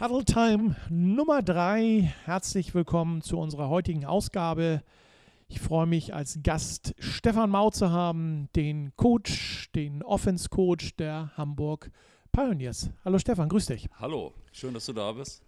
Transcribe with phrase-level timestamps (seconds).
[0.00, 2.12] Huddle Time Nummer 3.
[2.24, 4.82] Herzlich willkommen zu unserer heutigen Ausgabe.
[5.46, 11.30] Ich freue mich als Gast Stefan Mau zu haben, den Coach, den Offense Coach der
[11.36, 11.92] Hamburg
[12.32, 12.90] Pioneers.
[13.04, 13.88] Hallo Stefan, grüß dich.
[14.00, 15.43] Hallo, schön, dass du da bist.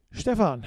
[0.09, 0.65] Stefan,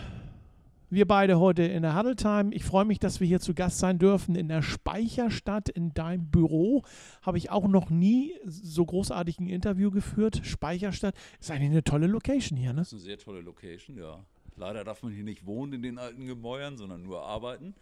[0.89, 2.55] wir beide heute in der Huddle Time.
[2.55, 6.31] Ich freue mich, dass wir hier zu Gast sein dürfen in der Speicherstadt in deinem
[6.31, 6.83] Büro.
[7.23, 10.41] Habe ich auch noch nie so großartig ein Interview geführt.
[10.45, 12.81] Speicherstadt ist eigentlich eine tolle Location hier, ne?
[12.81, 14.25] Das ist eine sehr tolle Location, ja.
[14.57, 17.75] Leider darf man hier nicht wohnen in den alten Gemäuern, sondern nur arbeiten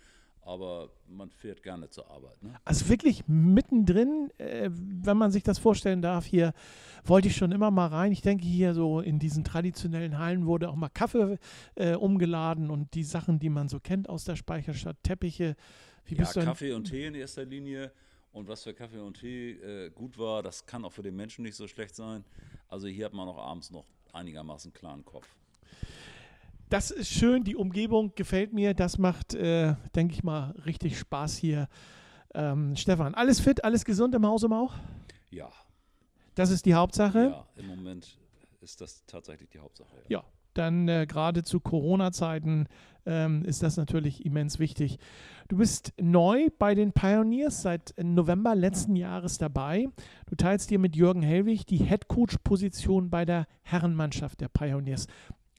[0.44, 2.42] aber man fährt gerne zur Arbeit.
[2.42, 2.54] Ne?
[2.64, 6.52] Also wirklich mittendrin, äh, wenn man sich das vorstellen darf, hier
[7.04, 8.12] wollte ich schon immer mal rein.
[8.12, 11.38] Ich denke, hier so in diesen traditionellen Hallen wurde auch mal Kaffee
[11.76, 15.56] äh, umgeladen und die Sachen, die man so kennt aus der Speicherstadt, Teppiche.
[16.06, 17.90] Wie ja, Kaffee und Tee in erster Linie.
[18.32, 21.44] Und was für Kaffee und Tee äh, gut war, das kann auch für den Menschen
[21.44, 22.24] nicht so schlecht sein.
[22.68, 25.26] Also hier hat man auch abends noch einigermaßen klaren Kopf
[26.68, 28.74] das ist schön, die Umgebung gefällt mir.
[28.74, 31.68] Das macht, äh, denke ich mal, richtig Spaß hier.
[32.34, 34.74] Ähm, Stefan, alles fit, alles gesund im Hause auch?
[35.30, 35.50] Ja.
[36.34, 37.30] Das ist die Hauptsache?
[37.30, 38.18] Ja, im Moment
[38.60, 39.96] ist das tatsächlich die Hauptsache.
[40.08, 42.66] Ja, ja dann äh, gerade zu Corona-Zeiten
[43.06, 44.98] ähm, ist das natürlich immens wichtig.
[45.48, 49.88] Du bist neu bei den Pioneers seit November letzten Jahres dabei.
[50.26, 55.06] Du teilst dir mit Jürgen Hellwig die Headcoach-Position bei der Herrenmannschaft der Pioneers.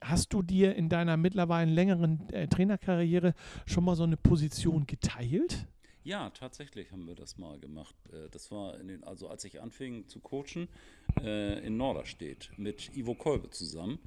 [0.02, 3.34] Hast du dir in deiner mittlerweile längeren äh, Trainerkarriere
[3.66, 5.68] schon mal so eine Position geteilt?
[6.04, 7.96] Ja, tatsächlich haben wir das mal gemacht.
[8.12, 10.68] Äh, das war den, also als ich anfing zu coachen
[11.22, 13.98] äh, in Norderstedt mit Ivo Kolbe zusammen.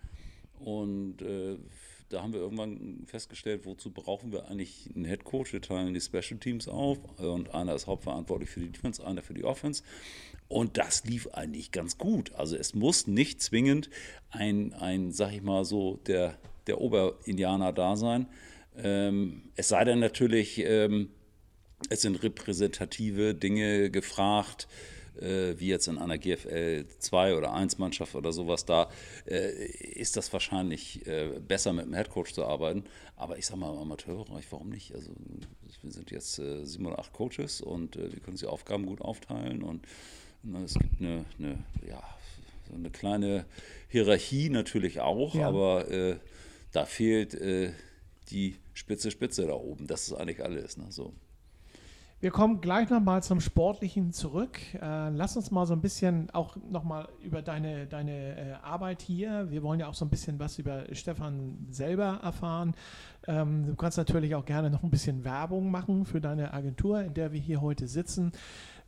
[0.61, 1.59] Und äh,
[2.09, 5.53] da haben wir irgendwann festgestellt, wozu brauchen wir eigentlich einen Head Coach?
[5.53, 9.35] Wir teilen die Special Teams auf und einer ist hauptverantwortlich für die Defense, einer für
[9.35, 9.83] die Offense.
[10.49, 12.33] Und das lief eigentlich ganz gut.
[12.35, 13.91] Also es muss nicht zwingend
[14.31, 18.27] ein, ein sag ich mal so, der, der Oberindianer da sein.
[18.77, 21.11] Ähm, es sei denn natürlich, ähm,
[21.91, 24.67] es sind repräsentative Dinge gefragt,
[25.21, 28.91] wie jetzt in einer GFL 2 oder 1 Mannschaft oder sowas, da
[29.27, 32.85] äh, ist das wahrscheinlich äh, besser mit dem Headcoach zu arbeiten.
[33.17, 34.95] Aber ich sage mal im Amateurbereich, warum nicht?
[34.95, 35.11] Also
[35.83, 39.01] wir sind jetzt äh, sieben oder acht Coaches und äh, wir können die Aufgaben gut
[39.01, 39.87] aufteilen und
[40.43, 42.03] Ne, es gibt eine, eine, ja,
[42.69, 43.45] so eine kleine
[43.89, 45.49] Hierarchie natürlich auch, ja.
[45.49, 46.17] aber äh,
[46.73, 47.73] da fehlt äh,
[48.31, 49.87] die spitze Spitze da oben.
[49.87, 50.77] Das ist eigentlich alles.
[50.77, 50.87] Ne?
[50.91, 51.13] So.
[52.21, 54.59] Wir kommen gleich nochmal zum Sportlichen zurück.
[54.75, 59.53] Äh, lass uns mal so ein bisschen auch nochmal über deine, deine äh, Arbeit hier.
[59.53, 62.75] Wir wollen ja auch so ein bisschen was über Stefan selber erfahren.
[63.29, 67.15] Ähm, du kannst natürlich auch gerne noch ein bisschen Werbung machen für deine Agentur, in
[67.15, 68.33] der wir hier heute sitzen.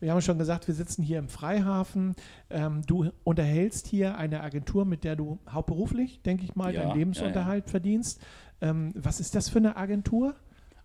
[0.00, 2.16] Wir haben schon gesagt, wir sitzen hier im Freihafen.
[2.48, 6.98] Ähm, du unterhältst hier eine Agentur, mit der du hauptberuflich, denke ich mal, ja, deinen
[6.98, 7.70] Lebensunterhalt ja, ja.
[7.70, 8.20] verdienst.
[8.60, 10.34] Ähm, was ist das für eine Agentur?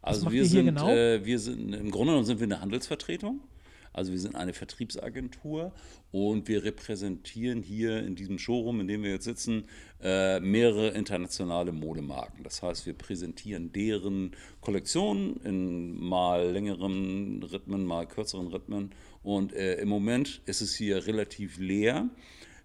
[0.05, 0.87] Also wir sind, genau?
[0.89, 3.41] äh, wir sind, im Grunde genommen sind wir eine Handelsvertretung.
[3.91, 5.71] Also wir sind eine Vertriebsagentur
[6.11, 9.69] und wir repräsentieren hier in diesem Showroom, in dem wir jetzt sitzen,
[10.03, 12.43] äh, mehrere internationale Modemarken.
[12.43, 18.91] Das heißt, wir präsentieren deren Kollektionen in mal längeren Rhythmen, mal kürzeren Rhythmen.
[19.23, 22.09] Und äh, im Moment ist es hier relativ leer.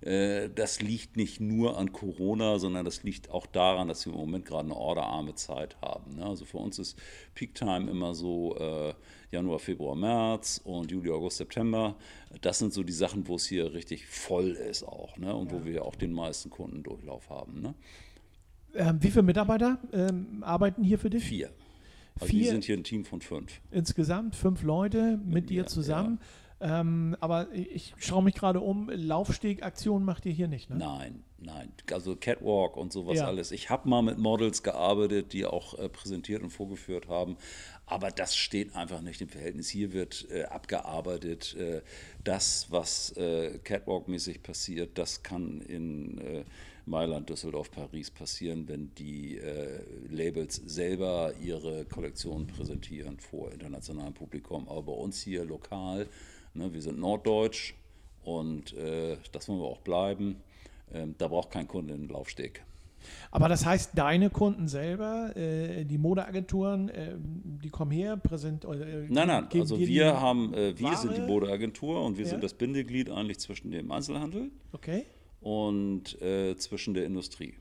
[0.01, 4.19] Äh, das liegt nicht nur an Corona, sondern das liegt auch daran, dass wir im
[4.19, 6.17] Moment gerade eine orderarme Zeit haben.
[6.17, 6.25] Ne?
[6.25, 6.99] Also für uns ist
[7.35, 8.95] Peak Time immer so äh,
[9.31, 11.97] Januar, Februar, März und Juli, August, September.
[12.41, 15.35] Das sind so die Sachen, wo es hier richtig voll ist auch ne?
[15.35, 15.59] und ja.
[15.59, 17.61] wo wir auch den meisten Kundendurchlauf haben.
[17.61, 17.75] Ne?
[18.75, 21.25] Ähm, wie viele Mitarbeiter ähm, arbeiten hier für dich?
[21.25, 21.51] Vier.
[22.15, 22.45] Also Vier.
[22.45, 23.61] Wir sind hier ein Team von fünf.
[23.71, 26.19] Insgesamt fünf Leute mit, mit dir zusammen.
[26.21, 26.27] Ja.
[26.63, 30.77] Ähm, aber ich schaue mich gerade um, Laufstegaktion macht ihr hier nicht, ne?
[30.77, 31.73] Nein, nein.
[31.91, 33.27] Also Catwalk und sowas ja.
[33.27, 33.51] alles.
[33.51, 37.39] Ich habe mal mit Models gearbeitet, die auch äh, präsentiert und vorgeführt haben.
[37.87, 39.71] Aber das steht einfach nicht im Verhältnis.
[39.71, 41.57] Hier wird äh, abgearbeitet.
[41.57, 41.81] Äh,
[42.25, 46.45] das, was äh, Catwalk-mäßig passiert, das kann in äh,
[46.85, 49.81] Mailand, Düsseldorf, Paris passieren, wenn die äh,
[50.11, 54.69] Labels selber ihre Kollektionen präsentieren vor internationalem Publikum.
[54.69, 56.07] Aber bei uns hier lokal
[56.55, 57.75] Ne, wir sind norddeutsch
[58.25, 60.37] und äh, das wollen wir auch bleiben.
[60.93, 62.65] Ähm, da braucht kein Kunde einen Laufsteg.
[63.31, 68.65] Aber das heißt, deine Kunden selber, äh, die Modeagenturen, äh, die kommen her, präsent.
[68.65, 71.29] Äh, nein, nein, also wir haben, äh, wir sind die Ware?
[71.29, 72.31] Modeagentur und wir Ja.
[72.33, 75.05] sind das Bindeglied eigentlich zwischen dem Einzelhandel Okay.
[75.41, 77.55] und äh, zwischen der Industrie.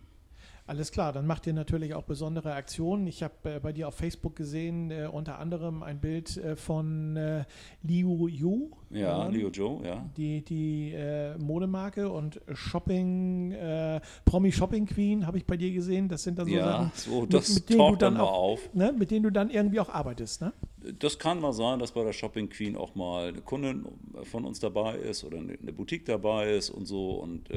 [0.69, 3.07] Alles klar, dann macht ihr natürlich auch besondere Aktionen.
[3.07, 7.18] Ich habe äh, bei dir auf Facebook gesehen, äh, unter anderem ein Bild äh, von
[7.18, 7.44] äh,
[7.81, 8.69] Liu Yu.
[8.92, 10.07] Ja, ähm, Leo Joe, ja.
[10.16, 16.07] Die, die äh, Modemarke und Shopping, äh, Promi Shopping Queen habe ich bei dir gesehen.
[16.07, 18.22] Das sind dann so Ja, Sachen, so, mit- das mit denen du taucht dann dann
[18.24, 18.74] mal auch- auf.
[18.75, 20.42] ne, mit denen du dann irgendwie auch arbeitest.
[20.42, 20.54] Ne?
[21.00, 23.86] Das kann mal sein, dass bei der Shopping Queen auch mal eine Kundin
[24.24, 27.13] von uns dabei ist oder eine eine Boutique dabei ist und so.
[27.13, 27.50] Und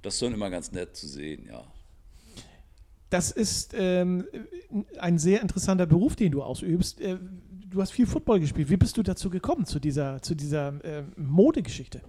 [0.00, 1.62] das ist dann immer ganz nett zu sehen, ja.
[3.10, 4.26] Das ist ähm,
[4.98, 7.00] ein sehr interessanter Beruf, den du ausübst.
[7.00, 7.18] Äh,
[7.70, 8.68] du hast viel Football gespielt.
[8.70, 12.02] Wie bist du dazu gekommen, zu dieser, zu dieser äh, Modegeschichte?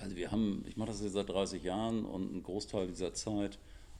[0.00, 3.58] Also wir haben, ich mache das jetzt seit 30 Jahren und einen Großteil dieser Zeit,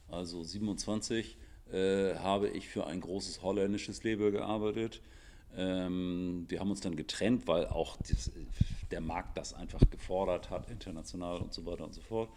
[0.09, 1.37] also 27,
[1.71, 5.01] äh, habe ich für ein großes holländisches Label gearbeitet.
[5.55, 8.31] Ähm, wir haben uns dann getrennt, weil auch das,
[8.91, 12.29] der Markt das einfach gefordert hat, international und so weiter und so fort.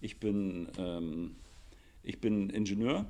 [0.00, 1.36] Ich bin, ähm,
[2.08, 3.04] ich bin Ingenieur.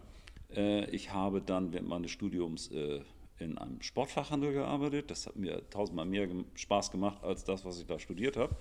[0.55, 3.00] Äh, ich habe dann während meines Studiums äh,
[3.39, 5.11] in einem Sportfachhandel gearbeitet.
[5.11, 8.56] Das hat mir tausendmal mehr Spaß gemacht als das, was ich da studiert habe.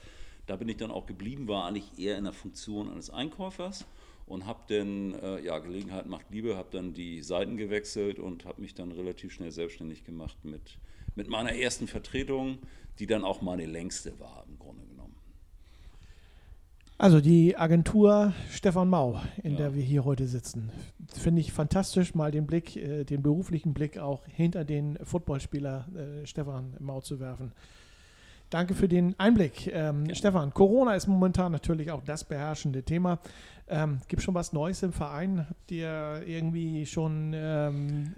[0.45, 3.85] Da bin ich dann auch geblieben, war eigentlich eher in der Funktion eines Einkäufers
[4.27, 8.61] und habe dann, äh, ja, Gelegenheit macht Liebe, habe dann die Seiten gewechselt und habe
[8.61, 10.77] mich dann relativ schnell selbstständig gemacht mit,
[11.15, 12.59] mit meiner ersten Vertretung,
[12.99, 14.45] die dann auch meine längste war.
[16.99, 19.57] Also die Agentur Stefan Mau, in Ja.
[19.57, 20.71] der wir hier heute sitzen.
[21.13, 26.25] Finde ich fantastisch, mal den Blick, äh, den beruflichen Blick auch hinter den Footballspieler äh,
[26.25, 27.51] Stefan Mau zu werfen.
[28.49, 29.67] Danke für den Einblick.
[29.73, 33.19] Ähm, Stefan, Corona ist momentan natürlich auch das beherrschende Thema.
[33.69, 35.45] Ähm, Gibt schon was Neues im Verein?
[35.49, 38.15] Habt ihr irgendwie schon ähm,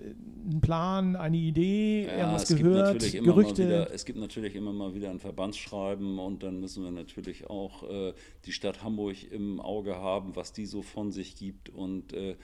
[0.47, 3.65] einen Plan, eine Idee, irgendwas es gehört, Gerüchte?
[3.65, 7.81] Wieder, es gibt natürlich immer mal wieder ein Verbandsschreiben und dann müssen wir natürlich auch
[7.89, 8.13] äh,
[8.45, 11.69] die Stadt Hamburg im Auge haben, was die so von sich gibt.
[11.69, 12.35] Und äh,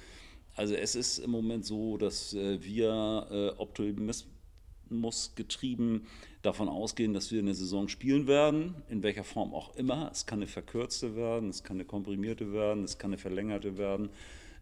[0.55, 6.07] also es ist im Moment so, dass äh, wir äh, Optimismus getrieben
[6.45, 10.09] davon ausgehen, dass wir eine Saison spielen werden, in welcher Form auch immer.
[10.11, 14.09] Es kann eine verkürzte werden, es kann eine komprimierte werden, es kann eine verlängerte werden.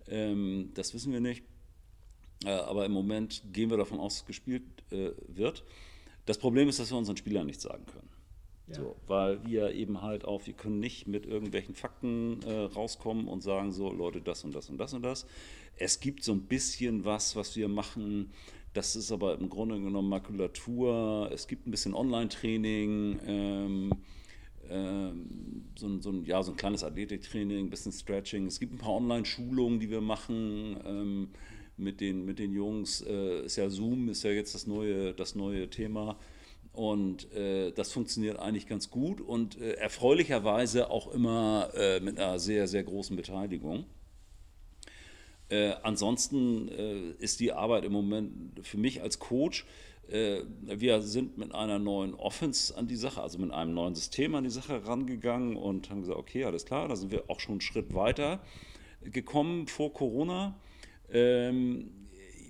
[0.07, 1.43] Ähm, das wissen wir nicht.
[2.45, 5.63] Äh, aber im Moment gehen wir davon aus, dass gespielt äh, wird.
[6.25, 8.09] Das Problem ist, dass wir unseren Spielern nichts sagen können.
[8.67, 8.75] Ja.
[8.75, 13.41] So, weil wir eben halt auch, wir können nicht mit irgendwelchen Fakten äh, rauskommen und
[13.41, 15.25] sagen, so Leute, das und das und das und das.
[15.75, 18.31] Es gibt so ein bisschen was, was wir machen.
[18.73, 21.29] Das ist aber im Grunde genommen Makulatur.
[21.31, 23.19] Es gibt ein bisschen Online-Training.
[23.25, 23.91] Ähm,
[24.69, 28.47] ähm, so, ein, so, ja, so ein kleines Athletiktraining, ein bisschen Stretching.
[28.47, 31.29] Es gibt ein paar Online-Schulungen, die wir machen ähm,
[31.77, 33.01] mit, den, mit den Jungs.
[33.01, 36.17] Äh, ist ja Zoom, ist ja jetzt das neue, das neue Thema.
[36.71, 42.39] Und äh, das funktioniert eigentlich ganz gut und äh, erfreulicherweise auch immer äh, mit einer
[42.39, 43.85] sehr, sehr großen Beteiligung.
[45.53, 48.31] Äh, ansonsten äh, ist die Arbeit im Moment
[48.63, 49.67] für mich als Coach,
[50.09, 54.33] äh, wir sind mit einer neuen Offense an die Sache, also mit einem neuen System
[54.33, 57.53] an die Sache rangegangen und haben gesagt, okay, alles klar, da sind wir auch schon
[57.53, 58.41] einen Schritt weiter
[59.03, 60.59] gekommen vor Corona.
[61.11, 61.91] Ähm,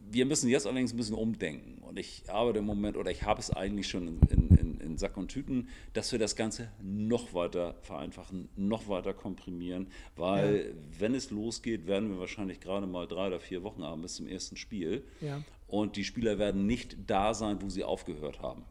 [0.10, 1.73] wir müssen jetzt allerdings ein bisschen umdenken.
[1.94, 5.16] Und ich arbeite im Moment, oder ich habe es eigentlich schon in, in, in Sack
[5.16, 9.86] und Tüten, dass wir das Ganze noch weiter vereinfachen, noch weiter komprimieren,
[10.16, 14.16] weil wenn es losgeht, werden wir wahrscheinlich gerade mal drei oder vier Wochen haben bis
[14.16, 15.04] zum ersten Spiel.
[15.22, 15.44] Ja.
[15.68, 18.64] Und die Spieler werden nicht da sein, wo sie aufgehört haben.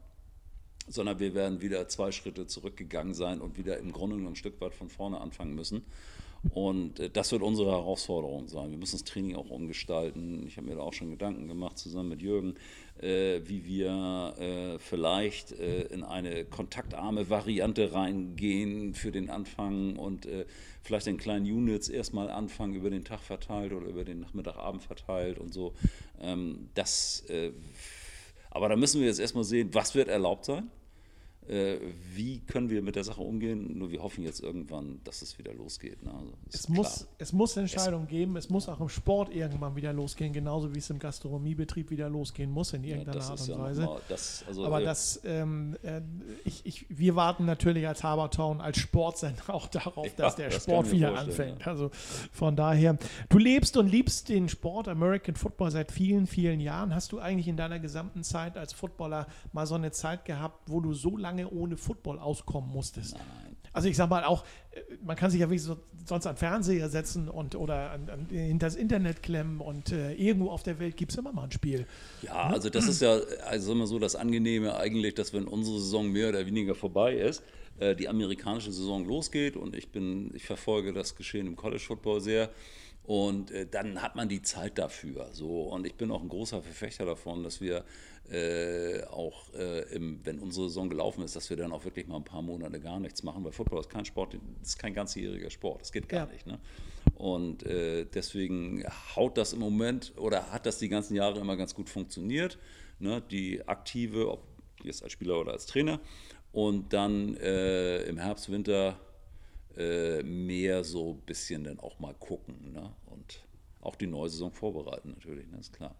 [0.88, 4.60] Sondern wir werden wieder zwei Schritte zurückgegangen sein und wieder im Grunde genommen ein Stück
[4.60, 5.84] weit von vorne anfangen müssen.
[6.50, 8.70] Und äh, das wird unsere Herausforderung sein.
[8.70, 10.44] Wir müssen das Training auch umgestalten.
[10.46, 12.54] Ich habe mir da auch schon Gedanken gemacht, zusammen mit Jürgen,
[13.00, 20.26] äh, wie wir äh, vielleicht äh, in eine kontaktarme Variante reingehen für den Anfang und
[20.26, 20.44] äh,
[20.82, 25.38] vielleicht in kleinen Units erstmal anfangen, über den Tag verteilt oder über den Nachmittagabend verteilt
[25.38, 25.74] und so.
[26.20, 27.52] Ähm, das, äh,
[28.50, 30.70] aber da müssen wir jetzt erstmal sehen, was wird erlaubt sein.
[31.48, 31.78] Äh,
[32.14, 33.76] wie können wir mit der Sache umgehen?
[33.76, 36.00] Nur wir hoffen jetzt irgendwann, dass es wieder losgeht.
[36.02, 36.12] Ne?
[36.14, 36.76] Also, Es klar.
[36.76, 40.78] muss, es muss Entscheidungen geben, es muss auch im Sport irgendwann wieder losgehen, genauso wie
[40.78, 43.82] es im Gastronomiebetrieb wieder losgehen muss in Ja, irgendeiner das Art und ja Weise.
[43.82, 46.00] nochmal, das, also, Aber äh, das, ähm, äh,
[46.44, 50.62] ich, ich, wir warten natürlich als Habertown, als Sportsender auch darauf, Ja, dass der das
[50.62, 51.66] Sport wieder anfängt.
[51.66, 51.90] Also
[52.32, 52.96] von daher,
[53.28, 56.94] du lebst und liebst den Sport American Football seit vielen, vielen Jahren.
[56.94, 60.80] Hast du eigentlich in deiner gesamten Zeit als Footballer mal so eine Zeit gehabt, wo
[60.80, 63.14] du so lange ohne Football auskommen musstest?
[63.14, 63.56] Nein.
[63.72, 66.88] Also ich sag mal auch, äh, man kann sich ja wie so, sonst an Fernseher
[66.88, 70.96] setzen und oder an, an, hinter das Internet klemmen und äh, irgendwo auf der Welt
[70.96, 71.86] gibt es immer mal ein Spiel.
[72.22, 76.10] Ja, also das ist ja also immer so das Angenehme eigentlich, dass wenn unsere Saison
[76.10, 77.42] mehr oder weniger vorbei ist,
[77.78, 82.20] äh, die amerikanische Saison losgeht und ich bin, ich verfolge das Geschehen im College Football
[82.20, 82.50] sehr.
[83.04, 85.30] Und äh, dann hat man die Zeit dafür.
[85.32, 85.62] So.
[85.64, 87.84] Und ich bin auch ein großer Verfechter davon, dass wir
[88.30, 92.16] äh, auch, äh, im, wenn unsere Saison gelaufen ist, dass wir dann auch wirklich mal
[92.16, 95.80] ein paar Monate gar nichts machen, weil Football ist kein Sport, ist kein ganzjähriger Sport.
[95.80, 96.32] Das geht gar ja.
[96.32, 96.46] nicht.
[96.46, 96.60] Ne?
[97.16, 98.84] Und äh, deswegen
[99.16, 102.58] haut das im Moment oder hat das die ganzen Jahre immer ganz gut funktioniert.
[103.00, 103.20] Ne?
[103.30, 104.44] Die aktive, ob
[104.84, 106.00] jetzt als Spieler oder als Trainer.
[106.52, 109.00] Und dann äh, im Herbst, Winter
[109.76, 112.94] äh, mehr so ein bisschen dann auch mal gucken ne?
[113.06, 113.40] und
[113.80, 115.58] auch die neue Saison vorbereiten natürlich, ne?
[115.58, 115.94] ist klar.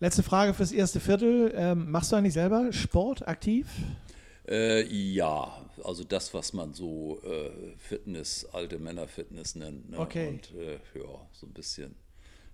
[0.00, 1.52] Letzte Frage fürs erste Viertel.
[1.54, 3.66] Ähm, machst du eigentlich selber Sport aktiv?
[4.46, 9.90] Äh, ja, also das, was man so äh, Fitness, alte Männer-Fitness nennt.
[9.90, 9.98] Ne?
[9.98, 10.28] Okay.
[10.28, 11.94] Und äh, ja, so ein bisschen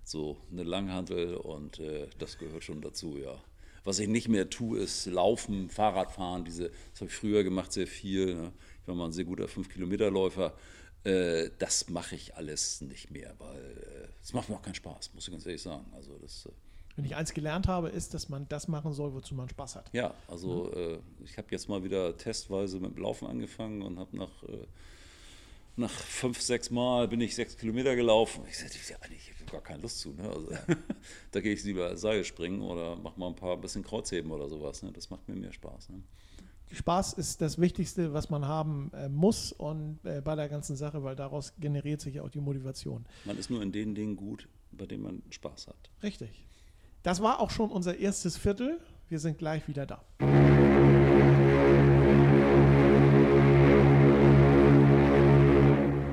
[0.03, 3.41] so eine Langhantel und äh, das gehört schon dazu, ja.
[3.83, 6.45] Was ich nicht mehr tue, ist Laufen, Fahrradfahren.
[6.45, 8.35] Diese, das habe ich früher gemacht, sehr viel.
[8.35, 8.53] Ne?
[8.81, 10.53] Ich war mal ein sehr guter 5-Kilometer-Läufer.
[11.03, 15.27] Äh, das mache ich alles nicht mehr, weil es macht mir auch keinen Spaß, muss
[15.27, 15.85] ich ganz ehrlich sagen.
[15.93, 16.47] Also das
[16.95, 19.89] wenn ich eins gelernt habe, ist, dass man das machen soll, wozu man Spaß hat.
[19.93, 20.79] Ja, also ja.
[20.79, 24.67] Äh, ich habe jetzt mal wieder testweise mit dem Laufen angefangen und habe nach, äh,
[25.77, 28.43] nach fünf, sechs Mal bin ich sechs Kilometer gelaufen.
[28.49, 30.11] Ich sagte, ich habe gar keine Lust zu.
[30.11, 30.29] Ne?
[30.29, 30.49] Also,
[31.31, 34.83] da gehe ich lieber Seil springen oder mache mal ein paar bisschen Kreuzheben oder sowas.
[34.83, 34.91] Ne?
[34.91, 35.89] Das macht mir mehr Spaß.
[35.89, 36.03] Ne?
[36.73, 41.03] Spaß ist das Wichtigste, was man haben äh, muss und äh, bei der ganzen Sache,
[41.03, 43.05] weil daraus generiert sich ja auch die Motivation.
[43.25, 45.89] Man ist nur in den Dingen gut, bei denen man Spaß hat.
[46.01, 46.45] Richtig.
[47.03, 48.79] Das war auch schon unser erstes Viertel.
[49.09, 50.03] Wir sind gleich wieder da.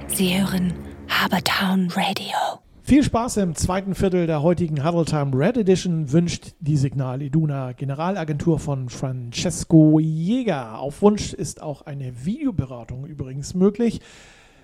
[0.08, 0.72] Sie hören
[1.08, 2.67] Habertown Radio.
[2.88, 7.72] Viel Spaß im zweiten Viertel der heutigen Huddle Time Red Edition wünscht die Signal Iduna
[7.72, 10.78] Generalagentur von Francesco Jäger.
[10.78, 14.00] Auf Wunsch ist auch eine Videoberatung übrigens möglich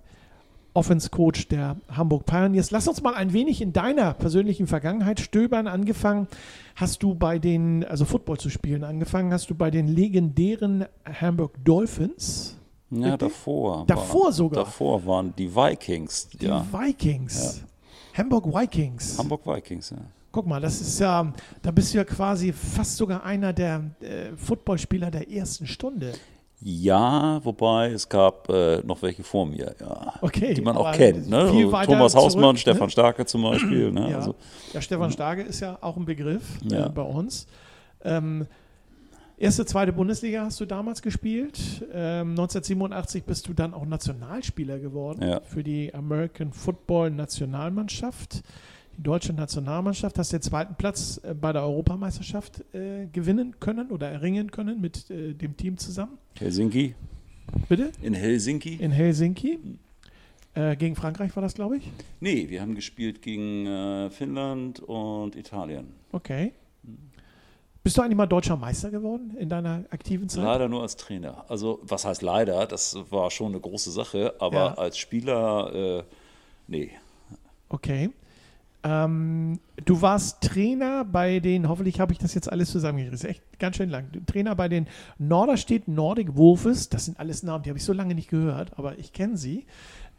[0.76, 2.70] Offense Coach der Hamburg Pioneers.
[2.70, 5.68] Lass uns mal ein wenig in deiner persönlichen Vergangenheit stöbern.
[5.68, 6.28] Angefangen
[6.76, 11.64] hast du bei den, also Football zu spielen, angefangen hast du bei den legendären Hamburg
[11.64, 12.58] Dolphins.
[12.92, 13.20] Ja, Richtig?
[13.20, 13.86] davor.
[13.88, 14.64] Davor war, sogar.
[14.66, 16.28] Davor waren die Vikings.
[16.30, 16.66] Die ja.
[16.72, 17.62] Vikings.
[17.62, 18.24] Ja.
[18.24, 19.18] Hamburg Vikings.
[19.18, 19.98] Hamburg Vikings, ja.
[20.32, 24.36] Guck mal, das ist ja, da bist du ja quasi fast sogar einer der äh,
[24.36, 26.12] Footballspieler der ersten Stunde.
[26.68, 30.14] Ja, wobei es gab äh, noch welche vor mir, ja.
[30.22, 31.30] Okay, die man auch kennt.
[31.30, 31.38] Ne?
[31.38, 32.90] Also Thomas Hausmann, zurück, Stefan ne?
[32.90, 33.92] Starke zum Beispiel.
[33.92, 34.10] Ne?
[34.10, 34.18] Ja.
[34.18, 34.36] Also,
[34.74, 36.42] ja, Stefan Starke ist ja auch ein Begriff
[36.72, 37.46] äh, bei uns.
[38.04, 38.48] Ähm,
[39.38, 41.86] Erste, zweite Bundesliga hast du damals gespielt.
[41.94, 45.42] Ähm, 1987 bist du dann auch Nationalspieler geworden ja.
[45.42, 48.42] für die American Football Nationalmannschaft.
[48.98, 54.10] Die deutsche Nationalmannschaft hast den zweiten Platz äh, bei der Europameisterschaft äh, gewinnen können oder
[54.10, 56.18] erringen können mit äh, dem Team zusammen.
[56.38, 56.96] Helsinki.
[57.68, 57.92] Bitte?
[58.02, 58.76] In Helsinki.
[58.76, 59.60] In Helsinki.
[60.54, 61.92] Äh, gegen Frankreich war das, glaube ich?
[62.22, 65.88] Nee, wir haben gespielt gegen äh, Finnland und Italien.
[66.14, 66.54] Okay.
[67.84, 70.44] Bist du eigentlich mal deutscher Meister geworden in deiner aktiven Zeit?
[70.44, 71.46] Leider nur als Trainer.
[71.50, 72.66] Also, was heißt leider?
[72.66, 74.74] Das war schon eine große Sache, aber ja.
[74.74, 76.04] als Spieler, äh,
[76.68, 76.90] nee.
[77.70, 78.10] Okay.
[78.86, 83.78] Ähm, du warst Trainer bei den, hoffentlich habe ich das jetzt alles ist echt ganz
[83.78, 84.06] schön lang.
[84.28, 84.86] Trainer bei den
[85.18, 89.00] Norderstedt Nordic Wolves, das sind alles Namen, die habe ich so lange nicht gehört, aber
[89.00, 89.66] ich kenne sie.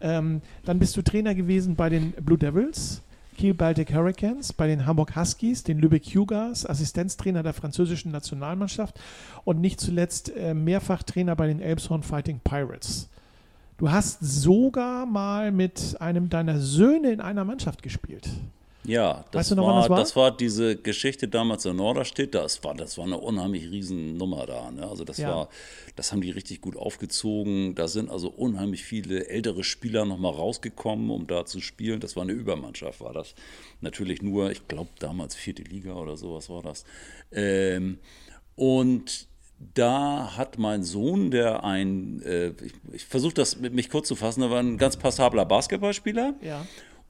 [0.01, 3.03] Ähm, dann bist du Trainer gewesen bei den Blue Devils.
[3.39, 8.99] Kiel Baltic Hurricanes, bei den Hamburg Huskies, den Lübeck Cougars, Assistenztrainer der französischen Nationalmannschaft
[9.45, 13.11] und nicht zuletzt äh, mehrfach Trainer bei den Elbshorn Fighting Pirates.
[13.77, 18.27] Du hast sogar mal mit einem deiner Söhne in einer Mannschaft gespielt.
[18.87, 22.35] Ja, das, weißt du noch, war, das war, das war diese Geschichte damals in Norderstedt.
[22.35, 24.71] Das war, das war eine unheimlich riesen Nummer da.
[24.71, 24.87] Ne?
[24.87, 25.29] Also das ja.
[25.29, 25.49] war,
[25.97, 27.75] das haben die richtig gut aufgezogen.
[27.75, 32.01] Da sind also unheimlich viele ältere Spieler nochmal rausgekommen, um da zu spielen.
[32.01, 33.35] Das war eine Übermannschaft, war das.
[33.81, 36.85] Natürlich nur, ich glaube damals vierte Liga oder sowas war das.
[37.33, 37.99] Ähm,
[38.55, 39.27] und
[39.75, 44.15] da hat mein Sohn, der ein, äh, ich, ich versuche das mit mich kurz zu
[44.15, 46.35] fassen, der war ein ganz passabler Basketballspieler.
[46.43, 46.67] Ja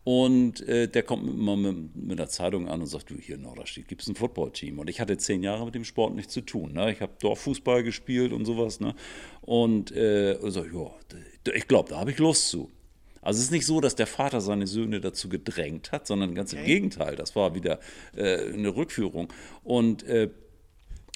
[0.07, 3.43] Und äh, der kommt immer mit, mit der Zeitung an und sagt, du, hier in
[3.43, 4.79] Norderstedt gibt es ein Footballteam.
[4.79, 6.75] Und ich hatte zehn Jahre mit dem Sport nichts zu tun.
[6.75, 6.93] Ne?
[6.93, 8.79] Ich habe Dorffußball gespielt und sowas.
[8.79, 8.95] Ne?
[9.41, 12.71] Und äh, so, ja, ich glaube, da habe ich Lust zu.
[13.21, 16.53] Also es ist nicht so, dass der Vater seine Söhne dazu gedrängt hat, sondern ganz
[16.53, 16.61] okay.
[16.61, 17.17] im Gegenteil.
[17.17, 17.81] Das war wieder
[18.15, 19.33] äh, eine Rückführung.
[19.65, 20.31] Und, äh,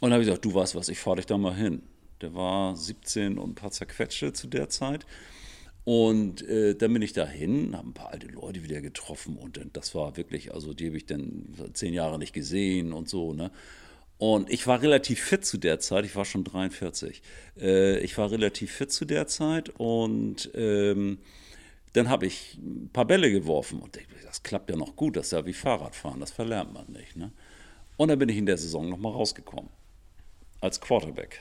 [0.01, 1.83] und habe ich gesagt, du weißt was, ich fahre dich da mal hin.
[2.23, 5.07] Der war 17 und ein paar zerquetschte zu der Zeit.
[5.85, 9.95] Und äh, dann bin ich dahin, habe ein paar alte Leute wieder getroffen und das
[9.95, 13.51] war wirklich, also die habe ich dann zehn Jahre nicht gesehen und so, ne?
[14.19, 17.23] Und ich war relativ fit zu der Zeit, ich war schon 43.
[17.59, 21.19] Äh, ich war relativ fit zu der Zeit und ähm,
[21.95, 25.33] dann habe ich ein paar Bälle geworfen und das klappt ja noch gut, das ist
[25.33, 27.17] ja wie Fahrradfahren, das verlernt man nicht.
[27.17, 27.33] Ne?
[27.97, 29.71] Und dann bin ich in der Saison nochmal rausgekommen
[30.61, 31.41] als Quarterback.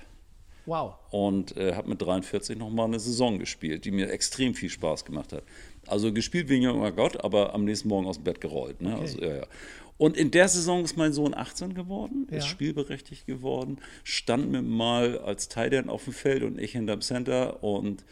[0.69, 0.93] Wow.
[1.09, 5.33] Und äh, habe mit 43 nochmal eine Saison gespielt, die mir extrem viel Spaß gemacht
[5.33, 5.43] hat.
[5.87, 8.79] Also gespielt wie ein junger Gott, aber am nächsten Morgen aus dem Bett gerollt.
[8.79, 8.93] Ne?
[8.93, 9.01] Okay.
[9.01, 9.47] Also, ja, ja.
[9.97, 12.37] Und in der Saison ist mein Sohn 18 geworden, ja.
[12.37, 17.63] ist spielberechtigt geworden, stand mir mal als Teil auf dem Feld und ich hinterm Center
[17.63, 18.05] und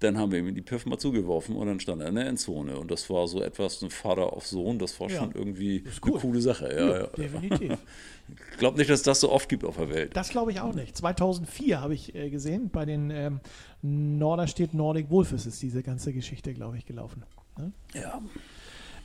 [0.00, 2.78] dann haben wir ihm die Piff mal zugeworfen und dann stand er in der Endzone.
[2.78, 6.12] Und das war so etwas, ein Vater auf Sohn, das war ja, schon irgendwie cool.
[6.12, 6.72] eine coole Sache.
[6.72, 7.78] Ja, ja, definitiv.
[8.52, 10.14] Ich glaube nicht, dass es das so oft gibt auf der Welt.
[10.14, 10.94] Das glaube ich auch nicht.
[10.94, 13.40] 2004 habe ich äh, gesehen, bei den ähm,
[13.80, 17.22] Norderstedt Nordic Wolfes ist diese ganze Geschichte, glaube ich, gelaufen.
[17.56, 17.72] Ne?
[17.94, 18.20] Ja.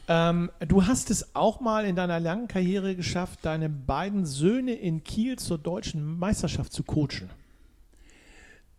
[0.09, 5.03] Ähm, du hast es auch mal in deiner langen Karriere geschafft, deine beiden Söhne in
[5.05, 7.29] Kiel zur deutschen Meisterschaft zu coachen.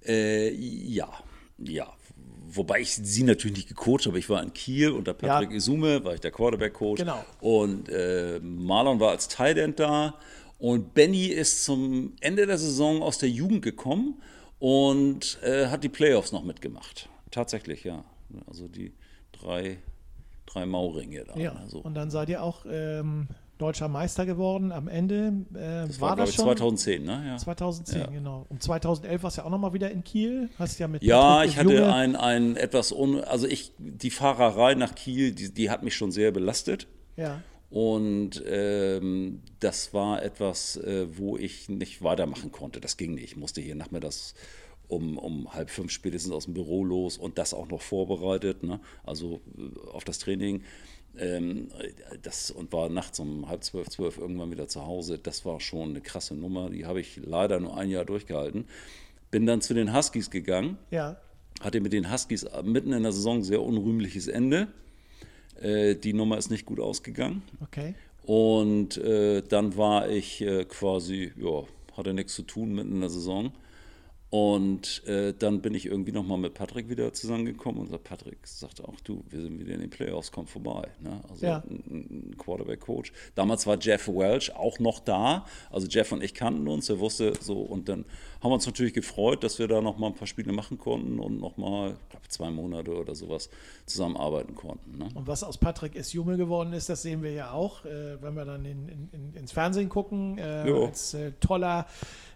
[0.04, 1.09] Äh, ja,
[1.59, 1.90] ja,
[2.56, 4.18] wobei ich sie natürlich nicht gecoacht habe.
[4.18, 5.56] Ich war in Kiel unter Patrick ja.
[5.56, 7.00] Isume, war ich der Quarterback-Coach.
[7.00, 7.25] Genau.
[7.40, 10.14] Und äh, Marlon war als Tight da.
[10.58, 14.20] Und Benny ist zum Ende der Saison aus der Jugend gekommen
[14.58, 17.08] und äh, hat die Playoffs noch mitgemacht.
[17.30, 18.04] Tatsächlich, ja.
[18.46, 18.94] Also die
[19.32, 19.78] drei,
[20.46, 21.37] drei Mauringe da.
[21.37, 21.80] Ja, also.
[21.80, 25.32] und dann seid ihr auch ähm, deutscher Meister geworden am Ende.
[25.54, 26.44] Äh, das war, war das schon?
[26.44, 27.25] 2010, ne?
[27.26, 27.37] Ja.
[27.37, 28.06] 2010, ja.
[28.08, 28.46] genau.
[28.49, 30.50] Und 2011 warst du ja auch nochmal wieder in Kiel.
[30.58, 34.75] Hast ja mit Ja, Patrick ich hatte ein, ein etwas, un, also ich, die Fahrerei
[34.75, 36.87] nach Kiel, die, die hat mich schon sehr belastet.
[37.16, 37.40] Ja.
[37.70, 42.80] Und ähm, das war etwas, äh, wo ich nicht weitermachen konnte.
[42.80, 43.25] Das ging nicht.
[43.25, 44.34] Ich musste hier nachmittags
[44.88, 48.80] um, um halb fünf spätestens aus dem Büro los und das auch noch vorbereitet, ne?
[49.02, 50.62] also äh, auf das Training.
[51.18, 51.68] Ähm,
[52.22, 55.18] das, und war nachts um halb zwölf, zwölf irgendwann wieder zu Hause.
[55.18, 56.70] Das war schon eine krasse Nummer.
[56.70, 58.66] Die habe ich leider nur ein Jahr durchgehalten.
[59.30, 60.78] Bin dann zu den Huskies gegangen.
[60.90, 61.16] Ja.
[61.60, 64.68] Hatte mit den Huskies mitten in der Saison sehr unrühmliches Ende.
[65.60, 67.42] Äh, die Nummer ist nicht gut ausgegangen.
[67.60, 67.94] Okay.
[68.24, 71.64] Und äh, dann war ich äh, quasi, ja,
[71.96, 73.52] hatte nichts zu tun mitten in der Saison
[74.34, 78.99] und äh, dann bin ich irgendwie nochmal mit Patrick wieder zusammengekommen und Patrick sagte auch,
[79.04, 80.88] du, wir sind wieder in den Playoffs, komm vorbei.
[80.99, 81.20] Ne?
[81.30, 81.62] Also ja.
[81.70, 83.12] ein, ein Quarterback-Coach.
[83.36, 85.47] Damals war Jeff Welch auch noch da.
[85.70, 88.06] Also Jeff und ich kannten uns, er wusste so und dann
[88.40, 91.38] haben wir uns natürlich gefreut, dass wir da nochmal ein paar Spiele machen konnten und
[91.38, 93.49] nochmal, ich glaube, zwei Monate oder sowas
[93.86, 94.99] zusammenarbeiten konnten.
[94.99, 95.10] Ne?
[95.14, 96.12] Und was aus Patrick S.
[96.12, 99.52] Jume geworden ist, das sehen wir ja auch, äh, wenn wir dann in, in, ins
[99.52, 101.86] Fernsehen gucken, äh, als äh, toller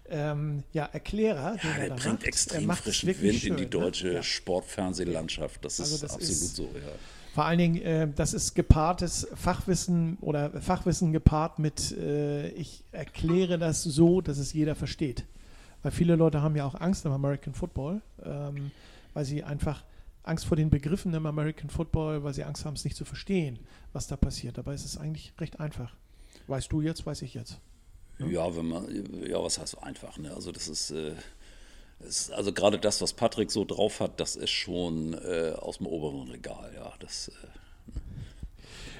[0.09, 1.57] ähm, ja, Erklärer.
[1.61, 2.25] Ja, der bringt macht.
[2.25, 3.69] extrem frischen Wind schön, in die ne?
[3.69, 4.23] deutsche ne?
[4.23, 5.63] Sportfernsehlandschaft.
[5.63, 6.91] Das also ist das absolut ist, so, ja.
[7.33, 13.57] Vor allen Dingen, äh, das ist gepaartes Fachwissen oder Fachwissen gepaart mit, äh, ich erkläre
[13.57, 15.25] das so, dass es jeder versteht.
[15.83, 18.71] Weil viele Leute haben ja auch Angst im American Football, ähm,
[19.13, 19.83] weil sie einfach
[20.23, 23.59] Angst vor den Begriffen im American Football, weil sie Angst haben, es nicht zu verstehen,
[23.93, 24.57] was da passiert.
[24.57, 25.95] Dabei ist es eigentlich recht einfach.
[26.47, 27.59] Weißt du jetzt, weiß ich jetzt.
[28.27, 28.85] Ja, wenn man,
[29.25, 30.33] ja, was heißt einfach, ne?
[30.33, 31.13] Also das ist, äh,
[31.99, 35.87] ist also gerade das, was Patrick so drauf hat, das ist schon äh, aus dem
[35.87, 36.91] oberen Regal, ja.
[36.99, 37.47] Das, äh,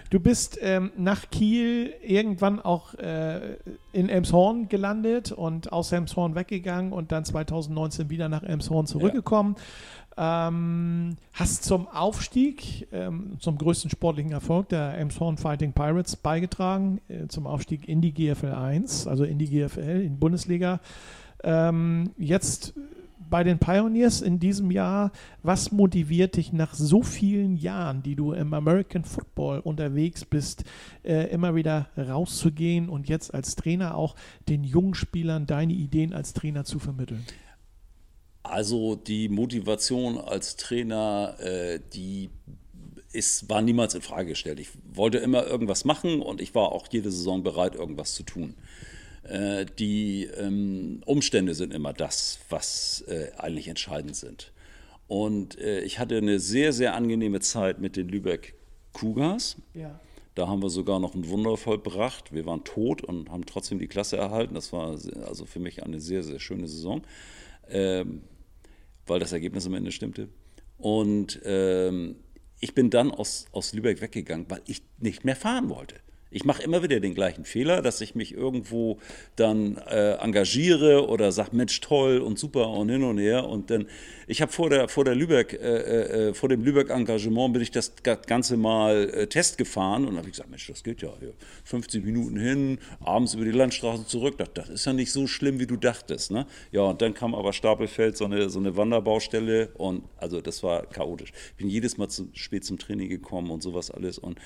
[0.10, 3.58] Du bist ähm, nach Kiel irgendwann auch äh,
[3.93, 9.55] in Elmshorn gelandet und aus Elmshorn weggegangen und dann 2019 wieder nach Elmshorn zurückgekommen.
[9.55, 9.63] Ja.
[10.21, 17.27] Ähm, hast zum Aufstieg, ähm, zum größten sportlichen Erfolg der Elmshorn Fighting Pirates beigetragen, äh,
[17.27, 20.82] zum Aufstieg in die GFL 1, also in die GFL, in die Bundesliga.
[21.41, 22.73] Ähm, jetzt
[23.29, 28.34] bei den Pioneers in diesem Jahr, was motiviert dich nach so vielen Jahren, die du
[28.34, 30.65] im American Football unterwegs bist,
[31.03, 34.15] äh, immer wieder rauszugehen und jetzt als Trainer auch
[34.49, 37.25] den jungen Spielern deine Ideen als Trainer zu vermitteln?
[38.49, 42.29] Also die Motivation als Trainer, äh, die
[43.12, 44.59] ist, war niemals in Frage gestellt.
[44.59, 48.55] Ich wollte immer irgendwas machen und ich war auch jede Saison bereit, irgendwas zu tun.
[49.23, 54.51] Äh, die ähm, Umstände sind immer das, was äh, eigentlich entscheidend sind.
[55.07, 58.55] Und äh, ich hatte eine sehr, sehr angenehme Zeit mit den Lübeck
[58.93, 59.57] Cougars.
[59.73, 59.99] Ja.
[60.35, 62.31] Da haben wir sogar noch ein Wunder vollbracht.
[62.31, 64.53] Wir waren tot und haben trotzdem die Klasse erhalten.
[64.53, 64.89] Das war
[65.27, 67.01] also für mich eine sehr, sehr schöne Saison,
[67.69, 68.21] ähm,
[69.10, 70.30] weil das Ergebnis am Ende stimmte.
[70.78, 72.15] Und ähm,
[72.60, 75.95] ich bin dann aus, aus Lübeck weggegangen, weil ich nicht mehr fahren wollte.
[76.31, 78.99] Ich mache immer wieder den gleichen Fehler, dass ich mich irgendwo
[79.35, 83.45] dann äh, engagiere oder sage, Mensch, toll und super und hin und her.
[83.45, 83.87] Und dann,
[84.27, 87.93] ich habe vor der, vor der Lübeck, äh, äh, vor dem Lübeck-Engagement bin ich das
[88.03, 91.33] Ganze mal äh, Test gefahren und habe gesagt, Mensch, das geht ja hier.
[91.63, 94.37] 50 Minuten hin, abends über die Landstraße zurück.
[94.37, 96.29] Das, das ist ja nicht so schlimm, wie du dachtest.
[96.29, 96.45] Ne?
[96.71, 100.85] Ja, und dann kam aber Stapelfeld, so eine, so eine Wanderbaustelle und also das war
[100.85, 101.33] chaotisch.
[101.49, 104.37] Ich bin jedes Mal zu spät zum Training gekommen und sowas alles und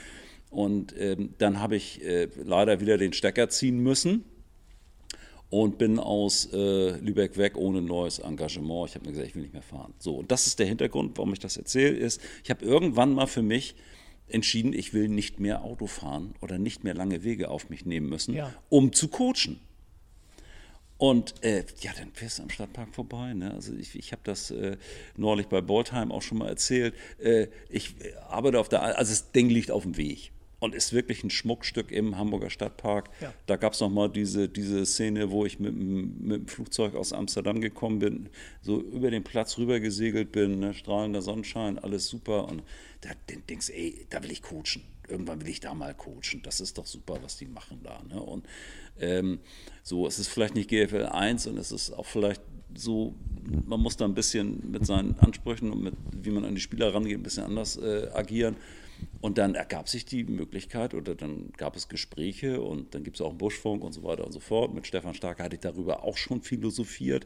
[0.53, 4.23] und ähm, dann habe ich äh, leider wieder den Stecker ziehen müssen
[5.49, 8.89] und bin aus äh, Lübeck weg ohne neues Engagement.
[8.89, 9.93] Ich habe mir gesagt, ich will nicht mehr fahren.
[9.99, 13.27] So, und das ist der Hintergrund, warum ich das erzähle, ist, ich habe irgendwann mal
[13.27, 13.75] für mich
[14.27, 18.09] entschieden, ich will nicht mehr Auto fahren oder nicht mehr lange Wege auf mich nehmen
[18.09, 18.51] müssen, Ja.
[18.69, 19.59] um zu coachen.
[20.97, 23.33] Und äh, ja, dann fährst du am Stadtpark vorbei.
[23.33, 23.51] Ne?
[23.53, 24.77] Also ich, ich habe das äh,
[25.17, 26.95] neulich bei Boltheim auch schon mal erzählt.
[27.19, 30.31] Äh, ich äh, arbeite auf der, also das Ding liegt auf dem Weg
[30.63, 33.09] und ist wirklich ein Schmuckstück im Hamburger Stadtpark.
[33.21, 33.33] Ja.
[33.47, 36.95] Da gab es noch mal diese, diese Szene, wo ich mit, dem- mit dem Flugzeug
[36.95, 38.29] aus Amsterdam gekommen bin,
[38.61, 40.73] so über den Platz rüber gesegelt bin, ne?
[40.73, 42.47] strahlender Sonnenschein, alles super.
[42.47, 42.63] Und
[43.01, 44.83] da den denkst du, ey, da will ich coachen.
[45.09, 46.41] Irgendwann will ich da mal coachen.
[46.43, 48.01] Das ist doch super, was die machen da.
[48.07, 48.21] Ne?
[48.21, 48.45] Und
[48.99, 49.39] ähm,
[49.83, 52.41] so, es ist vielleicht nicht GFL 1 und es ist auch vielleicht
[52.73, 53.13] so,
[53.65, 56.93] man muss da ein bisschen mit seinen Ansprüchen und mit, wie man an die Spieler
[56.93, 58.55] rangeht, ein bisschen anders äh, agieren.
[59.21, 63.21] Und dann ergab sich die Möglichkeit oder dann gab es Gespräche und dann gibt es
[63.21, 64.73] auch einen Buschfunk und so weiter und so fort.
[64.73, 67.25] Mit Stefan Starke hatte ich darüber auch schon philosophiert.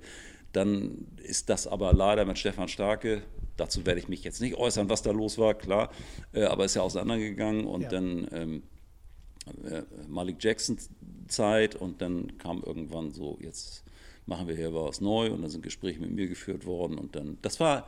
[0.53, 3.23] Dann ist das aber leider mit Stefan Starke,
[3.57, 5.91] dazu werde ich mich jetzt nicht äußern, was da los war, klar,
[6.33, 7.89] äh, aber ist ja auseinandergegangen und Ja.
[7.89, 8.63] dann ähm,
[9.65, 10.77] äh, Malik Jackson
[11.27, 13.83] Zeit und dann kam irgendwann so, jetzt
[14.25, 17.37] machen wir hier was neu und dann sind Gespräche mit mir geführt worden und dann,
[17.41, 17.87] das war,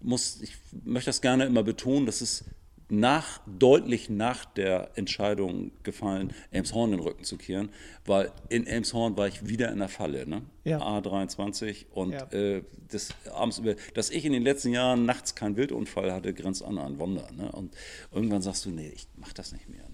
[0.00, 2.44] muss, ich möchte das gerne immer betonen, das ist
[2.88, 7.68] nach, deutlich nach der Entscheidung gefallen, Elmshorn den Rücken zu kehren,
[8.04, 10.42] weil in Elmshorn war ich wieder in der Falle, ne?
[10.64, 10.80] Ja.
[10.80, 12.26] A23 und Ja.
[12.32, 16.62] äh, das abends über, dass ich in den letzten Jahren nachts keinen Wildunfall hatte, grenzt
[16.62, 17.50] an ein Wunder, ne?
[17.52, 17.74] Und
[18.12, 19.85] irgendwann sagst du, nee, ich mach das nicht mehr,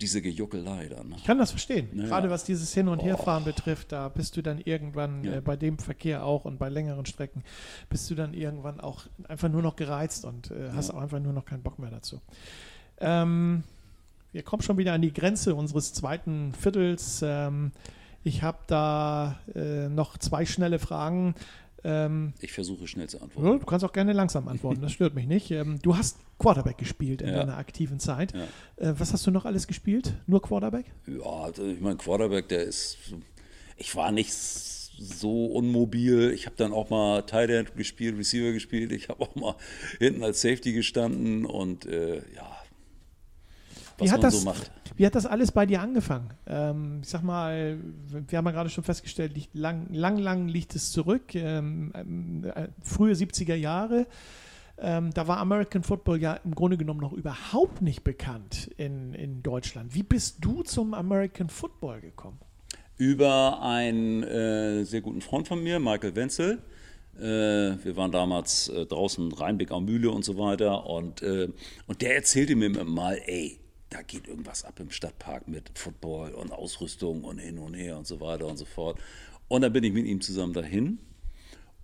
[0.00, 1.14] diese Gejuckelei da, ne?
[1.16, 1.88] Ich kann das verstehen.
[1.92, 2.08] Naja.
[2.08, 5.34] Gerade was dieses Hin- und Herfahren betrifft, da bist du dann irgendwann Ja.
[5.36, 7.42] äh, bei dem Verkehr auch und bei längeren Strecken
[7.88, 10.94] bist du dann irgendwann auch einfach nur noch gereizt und äh, hast Ja.
[10.94, 12.20] auch einfach nur noch keinen Bock mehr dazu.
[12.98, 13.62] Ähm,
[14.32, 17.22] wir kommen schon wieder an die Grenze unseres zweiten Viertels.
[17.24, 17.72] Ähm,
[18.24, 21.34] ich habe da äh, noch zwei schnelle Fragen.
[21.84, 23.46] Ähm, Ich versuche schnell zu antworten.
[23.46, 25.50] ja, du kannst auch gerne langsam antworten, das stört mich nicht.
[25.50, 27.36] Ähm, du hast Quarterback gespielt in Ja.
[27.40, 28.32] deiner aktiven Zeit.
[28.34, 28.44] Ja.
[28.90, 30.14] Äh, was hast du noch alles gespielt?
[30.26, 30.86] Nur Quarterback?
[31.06, 32.96] Ja, also ich mein Quarterback, der ist.
[33.76, 36.30] Ich war nicht so unmobil.
[36.32, 38.92] Ich habe dann auch mal Tight End gespielt, Receiver gespielt.
[38.92, 39.56] Ich habe auch mal
[39.98, 42.56] hinten als Safety gestanden und äh, ja,
[43.98, 44.70] was Wie hat, man das, so macht.
[44.96, 46.30] wie hat das alles bei dir angefangen?
[46.46, 47.78] Ähm, ich sag mal,
[48.08, 51.34] wir haben ja gerade schon festgestellt, liegt lang, lang, lang liegt es zurück.
[51.34, 54.06] Ähm, ähm, äh, frühe 70er Jahre.
[54.76, 59.42] Ähm, da war American Football ja im Grunde genommen noch überhaupt nicht bekannt in, in
[59.42, 59.94] Deutschland.
[59.94, 62.38] Wie bist du zum American Football gekommen?
[62.96, 66.62] Über einen äh, sehr guten Freund von mir, Michael Wenzel.
[67.18, 70.86] Äh, wir waren damals äh, draußen Rheinbeck am Mühle und so weiter.
[70.86, 71.48] Und, äh,
[71.86, 73.60] und der erzählte mir mal, ey,
[73.94, 78.08] da geht irgendwas ab im Stadtpark mit Football und Ausrüstung und hin und her und
[78.08, 78.98] so weiter und so fort.
[79.46, 80.98] Und dann bin ich mit ihm zusammen dahin.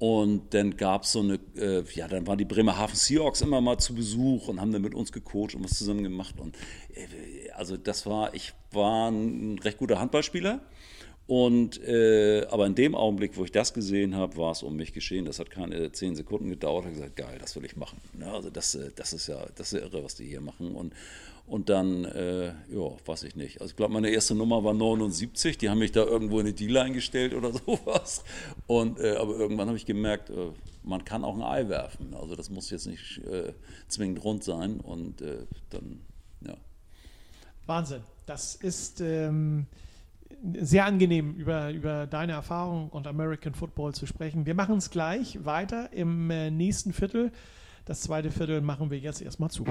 [0.01, 3.79] Und dann gab es so eine, äh, ja, dann waren die Bremerhaven Seahawks immer mal
[3.79, 6.41] zu Besuch und haben dann mit uns gecoacht und was zusammen gemacht.
[6.41, 6.57] Und
[6.95, 10.61] äh, also das war, ich war ein recht guter Handballspieler.
[11.27, 14.93] Und äh, aber in dem Augenblick, wo ich das gesehen habe, war es um mich
[14.93, 15.27] geschehen.
[15.27, 16.87] Das hat keine zehn Sekunden gedauert.
[16.87, 18.01] Ich habe gesagt, geil, das will ich machen.
[18.19, 20.75] Ja, also das, äh, das ist ja, das ist ja irre, was die hier machen.
[20.75, 20.93] Und
[21.51, 23.61] und dann, äh, ja, weiß ich nicht.
[23.61, 25.59] Also ich glaube, meine erste Nummer war 79.
[25.59, 28.23] Die haben mich da irgendwo in eine D-Line gestellt oder sowas.
[28.69, 30.53] Und, äh, aber irgendwann habe ich gemerkt, äh,
[30.85, 32.15] man kann auch ein Ei werfen.
[32.15, 33.53] Also das muss jetzt nicht äh,
[33.89, 34.79] zwingend rund sein.
[34.79, 36.01] Und äh, dann,
[36.47, 36.55] ja.
[37.67, 38.03] Wahnsinn.
[38.27, 39.67] Das ist ähm,
[40.61, 44.47] sehr angenehm, über, über deine Erfahrung und American Football zu sprechen.
[44.47, 47.33] Wir machen es gleich weiter im äh, nächsten Viertel.
[47.85, 49.65] Das zweite Viertel machen wir jetzt erstmal zu.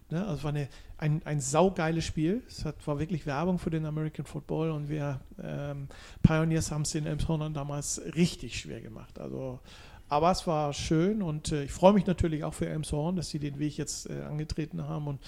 [0.10, 0.22] Ne?
[0.22, 2.44] Also es war eine, ein, ein saugeiles Spiel.
[2.48, 5.88] Es hat, war wirklich Werbung für den American Football und wir ähm,
[6.22, 9.20] Pioneers haben es den Elmshornern damals richtig schwer gemacht.
[9.20, 9.60] Also,
[10.08, 13.40] aber es war schön und äh, ich freue mich natürlich auch für Elmshorn, dass sie
[13.40, 15.20] den Weg jetzt äh, angetreten haben und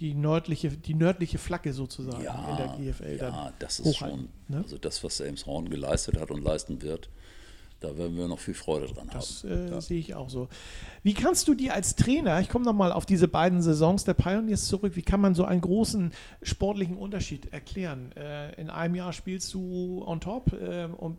[0.00, 4.28] die nördliche, die nördliche Flagge sozusagen ja, in der GFL ja, dann das ist schon,
[4.48, 4.58] ne?
[4.58, 7.08] also das, was Elmshorn geleistet hat und leisten wird,
[7.86, 9.50] da werden wir noch viel Freude dran das, haben.
[9.50, 9.80] Das äh, ja.
[9.80, 10.48] sehe ich auch so.
[11.02, 14.66] Wie kannst du dir als Trainer, ich komme nochmal auf diese beiden Saisons der Pioneers
[14.66, 18.12] zurück, wie kann man so einen großen sportlichen Unterschied erklären?
[18.16, 21.18] Äh, in einem Jahr spielst du on top äh, und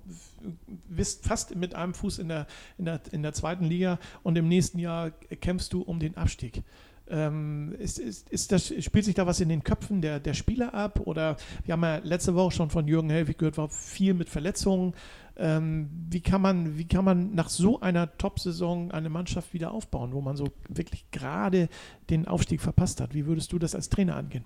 [0.89, 4.47] bist fast mit einem Fuß in der, in, der, in der zweiten Liga und im
[4.47, 6.63] nächsten Jahr kämpfst du um den Abstieg.
[7.09, 10.73] Ähm, ist, ist, ist das, spielt sich da was in den Köpfen der, der Spieler
[10.73, 10.99] ab?
[11.05, 14.93] Oder wir haben ja letzte Woche schon von Jürgen Helwig gehört, war viel mit Verletzungen.
[15.39, 20.11] Ähm, wie, kann man, wie kann man nach so einer Top-Saison eine Mannschaft wieder aufbauen,
[20.13, 21.69] wo man so wirklich gerade
[22.09, 23.13] den Aufstieg verpasst hat?
[23.13, 24.45] Wie würdest du das als Trainer angehen?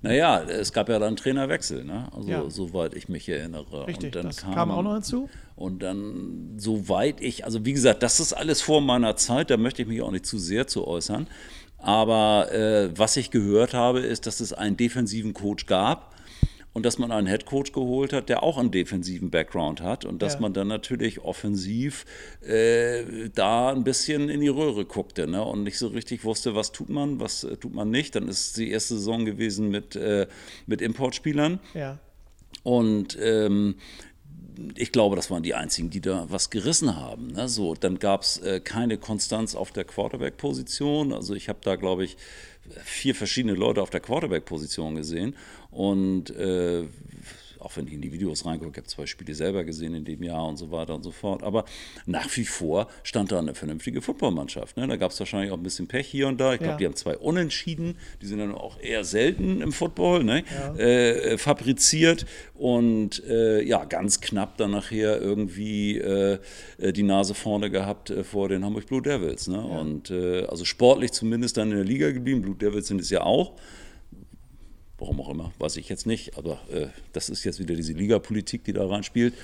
[0.00, 2.08] Naja, es gab ja dann Trainerwechsel, ne?
[2.14, 2.48] also ja.
[2.50, 3.88] soweit ich mich erinnere.
[3.88, 5.28] Richtig, das kam, kam, auch noch hinzu.
[5.56, 9.82] Und dann, soweit ich, also wie gesagt, das ist alles vor meiner Zeit, da möchte
[9.82, 11.26] ich mich auch nicht zu sehr zu äußern.
[11.78, 16.14] Aber äh, was ich gehört habe, ist, dass es einen defensiven Coach gab
[16.78, 20.34] und dass man einen Headcoach geholt hat, der auch einen defensiven Background hat und dass
[20.34, 20.40] ja.
[20.40, 22.06] man dann natürlich offensiv
[22.40, 25.44] äh, da ein bisschen in die Röhre guckte ne?
[25.44, 28.14] und nicht so richtig wusste, was tut man, was äh, tut man nicht.
[28.14, 30.28] Dann ist die erste Saison gewesen mit, äh,
[30.68, 31.58] mit Importspielern.
[31.74, 31.98] Ja.
[32.62, 33.74] Und ähm,
[34.76, 37.32] ich glaube, das waren die einzigen, die da was gerissen haben.
[37.32, 37.48] Ne?
[37.48, 41.12] So, dann gab es äh, keine Konstanz auf der Quarterback-Position.
[41.12, 42.16] Also ich habe da, glaube ich,
[42.84, 45.34] vier verschiedene Leute auf der Quarterback-Position gesehen.
[45.70, 46.84] Und äh,
[47.60, 50.22] auch wenn ich in die Videos reingucke, ich habe zwei Spiele selber gesehen in dem
[50.22, 51.42] Jahr und so weiter und so fort.
[51.42, 51.64] Aber
[52.06, 54.76] nach wie vor stand da eine vernünftige Footballmannschaft.
[54.76, 54.86] Ne?
[54.86, 56.52] Da gab es wahrscheinlich auch ein bisschen Pech hier und da.
[56.52, 56.78] Ich glaube, ja.
[56.78, 60.44] die haben zwei Unentschieden, die sind dann auch eher selten im Football, ne?
[60.50, 60.74] ja.
[60.76, 66.38] äh, fabriziert und äh, ja, ganz knapp dann nachher irgendwie äh,
[66.78, 69.48] äh die Nase vorne gehabt äh, vor den Hamburg Blue Devils.
[69.48, 69.56] Ne?
[69.56, 69.62] Ja.
[69.62, 72.42] Und äh, also sportlich zumindest dann in der Liga geblieben.
[72.42, 73.54] Blue Devils sind es ja auch.
[74.98, 76.36] Warum auch immer, weiß ich jetzt nicht.
[76.36, 79.34] Aber äh, das ist jetzt wieder diese Ligapolitik, die da reinspielt.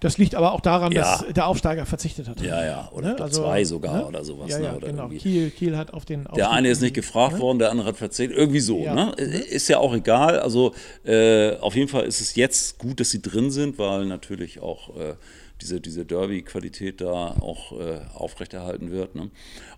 [0.00, 1.00] Das liegt aber auch daran, ja.
[1.00, 2.40] dass der Aufsteiger verzichtet hat.
[2.42, 3.20] Ja, ja, oder ne?
[3.20, 4.06] also, zwei sogar ne?
[4.06, 4.50] oder sowas.
[4.50, 4.64] Ja, ne?
[4.64, 5.08] ja, oder genau.
[5.08, 7.40] Kiel, Kiel hat auf den Aufstieg Der eine ist nicht gefragt ne?
[7.40, 8.36] worden, der andere hat verzichtet.
[8.36, 8.80] Irgendwie so.
[8.80, 9.12] Ne?
[9.12, 10.38] Ist ja auch egal.
[10.38, 10.74] Also
[11.04, 14.90] äh, auf jeden Fall ist es jetzt gut, dass sie drin sind, weil natürlich auch
[14.96, 15.14] äh,
[15.60, 19.14] diese, diese Derby-Qualität da auch äh, aufrechterhalten wird.
[19.14, 19.30] Ne?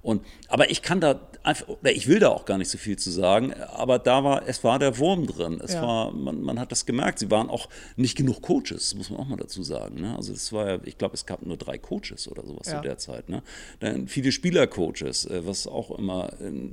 [0.03, 3.11] Und, aber ich kann da einfach, ich will da auch gar nicht so viel zu
[3.11, 5.61] sagen, aber da war, es war der Wurm drin.
[5.62, 5.83] Es ja.
[5.83, 9.29] war, man, man hat das gemerkt, sie waren auch nicht genug Coaches, muss man auch
[9.29, 10.01] mal dazu sagen.
[10.01, 10.17] Ne?
[10.17, 12.77] Also es war ja, ich glaube, es gab nur drei Coaches oder sowas ja.
[12.77, 13.29] zu der Zeit.
[13.29, 13.43] Ne?
[13.81, 16.33] Dann viele Spielercoaches, äh, was auch immer.
[16.41, 16.71] Äh,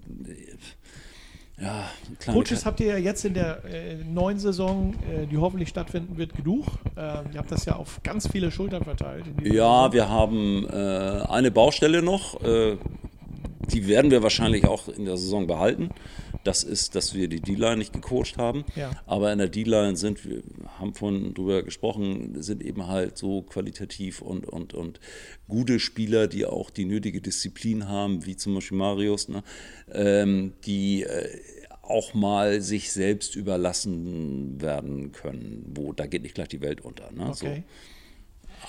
[1.57, 1.89] Ja,
[2.25, 6.35] Coaches habt ihr ja jetzt in der äh, neuen Saison, äh, die hoffentlich stattfinden wird,
[6.35, 6.65] genug.
[6.97, 9.25] Ähm, ihr habt das ja auf ganz viele Schultern verteilt.
[9.41, 9.93] Ja, Saison.
[9.93, 12.41] wir haben äh, eine Baustelle noch.
[13.71, 15.89] Die werden wir wahrscheinlich auch in der Saison behalten.
[16.43, 18.65] Das ist, dass wir die D-Line nicht gecoacht haben.
[18.75, 18.91] Ja.
[19.05, 20.43] Aber in der D-Line sind wir,
[20.79, 24.99] haben von drüber gesprochen, sind eben halt so qualitativ und, und, und
[25.47, 29.43] gute Spieler, die auch die nötige Disziplin haben, wie zum Beispiel Marius, ne?
[29.91, 31.39] ähm, die äh,
[31.81, 37.11] auch mal sich selbst überlassen werden können, wo da geht nicht gleich die Welt unter.
[37.11, 37.29] Ne?
[37.29, 37.55] Okay.
[37.57, 37.63] So.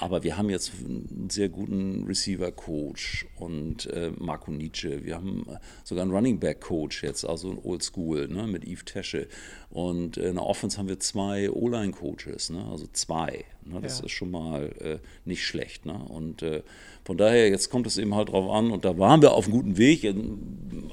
[0.00, 5.04] Aber wir haben jetzt einen sehr guten Receiver-Coach und äh, Marco Nietzsche.
[5.04, 5.46] Wir haben
[5.84, 9.28] sogar einen Running Back-Coach jetzt, also ein Oldschool ne, mit Yves Tesche.
[9.70, 13.44] Und in der Offense haben wir zwei O-Line-Coaches, ne, also zwei.
[13.64, 14.06] Ne, das ja.
[14.06, 15.86] ist schon mal äh, nicht schlecht.
[15.86, 15.94] Ne?
[15.94, 16.62] Und äh,
[17.04, 18.70] von daher, jetzt kommt es eben halt drauf an.
[18.70, 20.06] Und da waren wir auf einem guten Weg,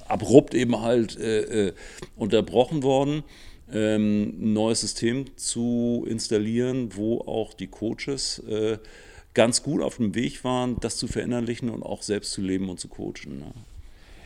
[0.08, 1.74] abrupt eben halt äh, äh,
[2.16, 3.24] unterbrochen worden
[3.72, 8.78] ähm, ein neues System zu installieren, wo auch die Coaches äh,
[9.34, 12.80] ganz gut auf dem Weg waren, das zu verinnerlichen und auch selbst zu leben und
[12.80, 13.40] zu coachen.
[13.40, 13.52] Ne?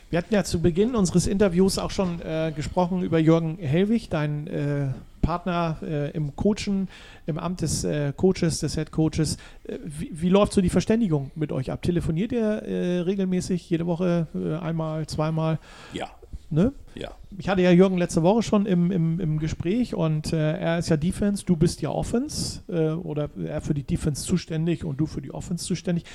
[0.10, 4.47] Wir hatten ja zu Beginn unseres Interviews auch schon äh, gesprochen über Jürgen Hellwig, dein
[4.47, 4.88] äh,
[5.21, 6.88] Partner äh, im Coachen,
[7.26, 9.38] im Amt des äh, Coaches, des Head Coaches.
[9.65, 11.82] Äh, wie, wie, läuft so die Verständigung mit euch ab?
[11.82, 14.28] Telefoniert ihr äh, regelmäßig jede Woche
[14.62, 15.60] einmal, zweimal?
[15.91, 16.10] Ja.
[16.49, 16.71] Ne?
[16.95, 17.12] Ja.
[17.38, 20.89] Ich hatte ja Jürgen letzte Woche schon im, im, im Gespräch und äh, er ist
[20.89, 25.05] ja Defense, du bist ja Offense äh, oder er für die Defense zuständig und du
[25.05, 26.05] für die Offense zuständig.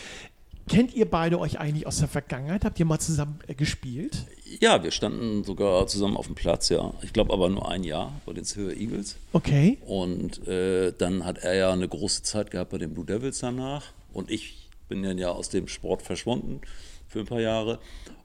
[0.68, 2.64] Kennt ihr beide euch eigentlich aus der Vergangenheit?
[2.64, 4.27] Habt ihr mal zusammen äh, gespielt?
[4.61, 6.95] Ja, wir standen sogar zusammen auf dem Platz, ja.
[7.03, 9.16] Ich glaube aber nur ein Jahr bei den Silver Eagles.
[9.33, 9.79] Okay.
[9.87, 13.87] Und äh, dann hat er ja eine große Zeit gehabt bei den Blue Devils danach.
[14.12, 16.61] Und ich bin dann ja aus dem Sport verschwunden
[17.09, 17.79] für ein paar Jahre.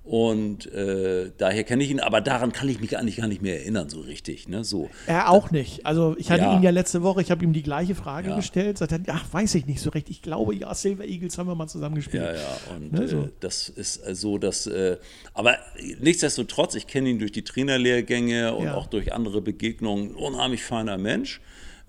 [0.07, 3.59] Und äh, daher kenne ich ihn, aber daran kann ich mich eigentlich gar nicht mehr
[3.59, 4.47] erinnern, so richtig.
[4.47, 4.63] Ne?
[4.63, 4.89] So.
[5.05, 5.85] Er auch nicht.
[5.85, 6.55] Also ich hatte ja.
[6.55, 8.37] ihn ja letzte Woche, ich habe ihm die gleiche Frage ja.
[8.37, 10.09] gestellt, sagt er, ach, weiß ich nicht so recht.
[10.09, 12.23] Ich glaube, ja, Silver Eagles haben wir mal zusammen gespielt.
[12.23, 13.23] Ja, ja, und ne, so.
[13.23, 14.95] äh, das ist äh, so, dass, äh,
[15.33, 15.57] aber
[15.99, 18.75] nichtsdestotrotz, ich kenne ihn durch die Trainerlehrgänge und ja.
[18.75, 21.41] auch durch andere Begegnungen, unheimlich feiner Mensch,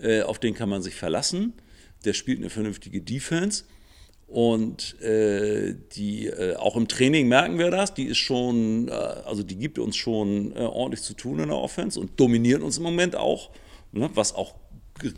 [0.02, 1.52] äh, auf den kann man sich verlassen.
[2.04, 3.62] Der spielt eine vernünftige Defense.
[4.29, 9.43] Und äh, die, äh, auch im Training merken wir das, die ist schon, äh, also
[9.43, 12.83] die gibt uns schon äh, ordentlich zu tun in der Offense und dominiert uns im
[12.83, 13.51] Moment auch,
[13.91, 14.55] ne, was auch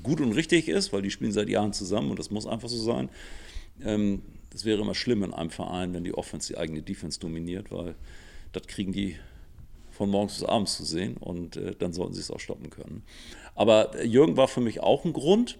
[0.04, 2.78] gut und richtig ist, weil die spielen seit Jahren zusammen und das muss einfach so
[2.78, 3.08] sein.
[3.82, 7.72] Ähm, das wäre immer schlimm in einem Verein, wenn die Offense die eigene Defense dominiert,
[7.72, 7.96] weil
[8.52, 9.16] das kriegen die
[9.90, 13.02] von morgens bis abends zu sehen und äh, dann sollten sie es auch stoppen können.
[13.56, 15.58] Aber äh, Jürgen war für mich auch ein Grund,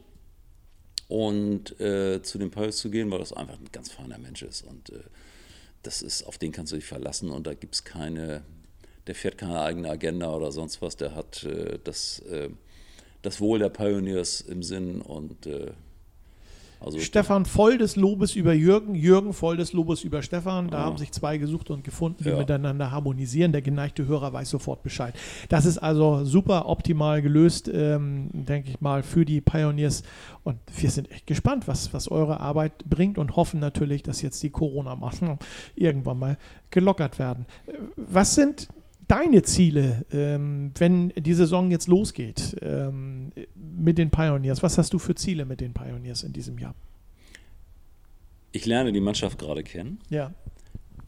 [1.10, 4.62] und äh, zu den Pirates zu gehen, weil das einfach ein ganz feiner Mensch ist.
[4.62, 5.00] Und äh,
[5.82, 7.30] das ist, auf den kannst du dich verlassen.
[7.30, 8.42] Und da gibt es keine,
[9.08, 12.50] der fährt keine eigene Agenda oder sonst was, der hat äh, das, äh,
[13.22, 15.02] das Wohl der Pioneers im Sinn.
[15.02, 15.72] Und äh,
[16.80, 20.68] also Stefan voll des Lobes über Jürgen, Jürgen voll des Lobes über Stefan.
[20.68, 20.84] Da ah.
[20.86, 22.38] haben sich zwei gesucht und gefunden, die ja.
[22.38, 23.52] miteinander harmonisieren.
[23.52, 25.14] Der geneigte Hörer weiß sofort Bescheid.
[25.50, 30.02] Das ist also super optimal gelöst, ähm, denke ich mal, für die Pioneers.
[30.42, 34.42] Und wir sind echt gespannt, was, was eure Arbeit bringt und hoffen natürlich, dass jetzt
[34.42, 35.38] die Corona-Maßnahmen
[35.74, 36.38] irgendwann mal
[36.70, 37.44] gelockert werden.
[37.96, 38.68] Was sind
[39.10, 44.62] deine Ziele, ähm, wenn die Saison jetzt losgeht ähm, mit den Pioneers?
[44.62, 46.74] Was hast du für Ziele mit den Pioneers in diesem Jahr?
[48.52, 49.98] Ich lerne die Mannschaft gerade kennen.
[50.10, 50.32] Ja.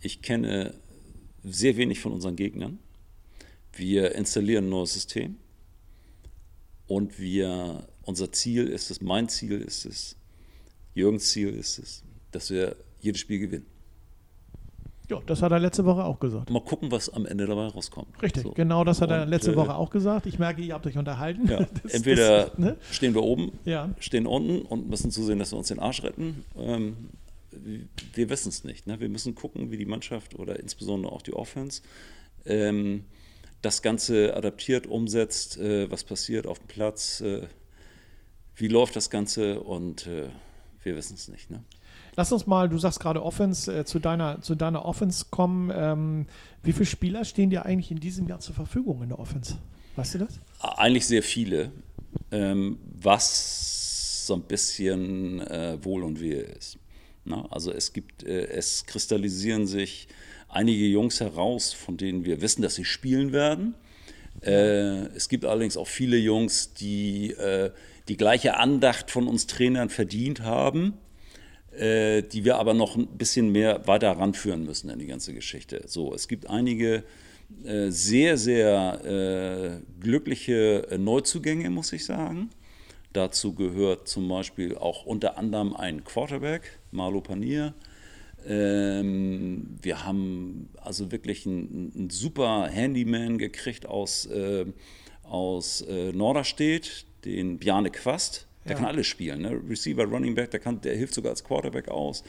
[0.00, 0.74] Ich kenne
[1.44, 2.78] sehr wenig von unseren Gegnern.
[3.72, 5.36] Wir installieren ein neues System
[6.86, 10.16] und wir, unser Ziel ist es, mein Ziel ist es,
[10.94, 13.66] Jürgens Ziel ist es, dass wir jedes Spiel gewinnen.
[15.10, 16.50] Ja, das hat er letzte Woche auch gesagt.
[16.50, 18.22] Mal gucken, was am Ende dabei rauskommt.
[18.22, 18.50] Richtig, so.
[18.52, 20.26] genau das hat er letzte äh, Woche auch gesagt.
[20.26, 21.48] Ich merke, ihr habt euch unterhalten.
[21.48, 21.66] Ja.
[21.82, 22.76] Das, Entweder das, ne?
[22.90, 23.90] stehen wir oben, ja.
[23.98, 26.44] stehen unten und müssen zusehen, dass wir uns den Arsch retten.
[26.56, 27.08] Ähm,
[28.14, 28.86] wir wissen es nicht.
[28.86, 29.00] Ne?
[29.00, 31.82] Wir müssen gucken, wie die Mannschaft oder insbesondere auch die Offense
[32.44, 33.04] ähm,
[33.60, 37.46] das Ganze adaptiert, umsetzt, äh, was passiert auf dem Platz, äh,
[38.56, 40.28] wie läuft das Ganze und äh,
[40.82, 41.50] wir wissen es nicht.
[41.50, 41.62] Ne?
[42.14, 45.72] Lass uns mal, du sagst gerade Offense, äh, zu, deiner, zu deiner Offense kommen.
[45.74, 46.26] Ähm,
[46.62, 49.56] wie viele Spieler stehen dir eigentlich in diesem Jahr zur Verfügung in der Offense?
[49.96, 50.38] Weißt du das?
[50.60, 51.72] Eigentlich sehr viele,
[52.30, 56.78] ähm, was so ein bisschen äh, Wohl und Wehe ist.
[57.24, 60.08] Na, also es gibt, äh, es kristallisieren sich
[60.48, 63.74] einige Jungs heraus, von denen wir wissen, dass sie spielen werden.
[64.42, 67.70] Äh, es gibt allerdings auch viele Jungs, die äh,
[68.08, 70.98] die gleiche Andacht von uns Trainern verdient haben
[71.76, 75.82] äh, die wir aber noch ein bisschen mehr weiter ranführen müssen in die ganze Geschichte.
[75.86, 77.04] So, es gibt einige
[77.64, 82.50] äh, sehr, sehr äh, glückliche äh, Neuzugänge, muss ich sagen.
[83.12, 87.74] Dazu gehört zum Beispiel auch unter anderem ein Quarterback, Marlo Panier.
[88.46, 94.66] Ähm, wir haben also wirklich einen, einen, super Handyman gekriegt aus, äh,
[95.22, 98.48] aus äh, Norderstedt, den Bjarne Quast.
[98.64, 98.78] Der ja.
[98.78, 99.42] kann alles spielen.
[99.42, 99.60] Ne?
[99.68, 102.22] Receiver, Running Back, der, kann, der hilft sogar als Quarterback aus.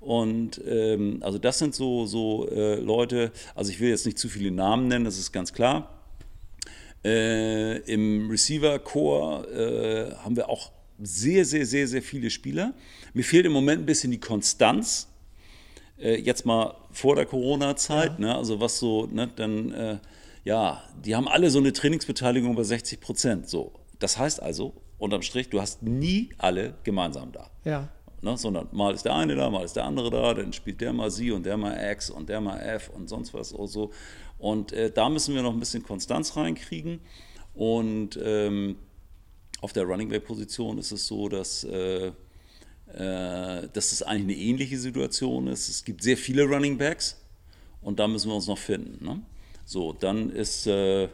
[0.00, 4.28] Und ähm, also das sind so, so äh, Leute, also ich will jetzt nicht zu
[4.28, 5.98] viele Namen nennen, das ist ganz klar.
[7.04, 12.74] Äh, Im Receiver-Core äh, haben wir auch sehr, sehr, sehr, sehr viele Spieler.
[13.14, 15.08] Mir fehlt im Moment ein bisschen die Konstanz.
[15.98, 18.26] Äh, jetzt mal vor der Corona-Zeit, ja.
[18.26, 18.36] ne?
[18.36, 19.98] also was so, ne, dann, äh,
[20.44, 23.48] ja, die haben alle so eine Trainingsbeteiligung bei 60 Prozent.
[23.48, 23.72] So.
[23.98, 27.50] Das heißt also, unterm Strich, du hast nie alle gemeinsam da.
[27.64, 27.88] Ja.
[28.20, 30.92] Ne, sondern mal ist der eine da, mal ist der andere da, dann spielt der
[30.92, 33.92] mal sie und der mal X und der mal F und sonst was oder so.
[34.38, 37.00] Und äh, da müssen wir noch ein bisschen Konstanz reinkriegen.
[37.54, 38.76] Und ähm,
[39.60, 44.46] auf der Running Back Position ist es so, dass, äh, äh, dass es eigentlich eine
[44.46, 45.68] ähnliche Situation ist.
[45.68, 47.20] Es gibt sehr viele Running Backs
[47.82, 49.04] und da müssen wir uns noch finden.
[49.04, 49.22] Ne?
[49.64, 51.08] So, dann ist äh,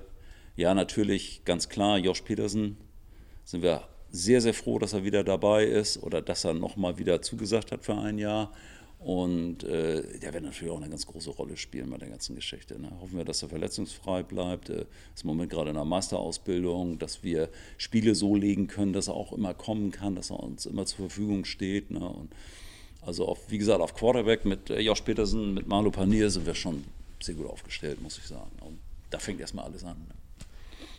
[0.56, 2.76] ja natürlich ganz klar Josh Peterson
[3.44, 7.20] sind wir sehr, sehr froh, dass er wieder dabei ist oder dass er nochmal wieder
[7.20, 8.52] zugesagt hat für ein Jahr.
[9.00, 12.80] Und äh, der wird natürlich auch eine ganz große Rolle spielen bei der ganzen Geschichte.
[12.80, 12.90] Ne?
[13.02, 14.70] Hoffen wir, dass er verletzungsfrei bleibt.
[14.70, 19.08] Er ist im Moment gerade in der Masterausbildung, dass wir Spiele so legen können, dass
[19.08, 21.90] er auch immer kommen kann, dass er uns immer zur Verfügung steht.
[21.90, 22.00] Ne?
[22.00, 22.30] Und
[23.02, 26.54] also, auf, wie gesagt, auf Quarterback mit äh, Josh Petersen, mit Marlo Panier sind wir
[26.54, 26.84] schon
[27.20, 28.52] sehr gut aufgestellt, muss ich sagen.
[28.60, 28.78] Und
[29.10, 29.98] da fängt erstmal alles an.
[30.08, 30.14] Ne?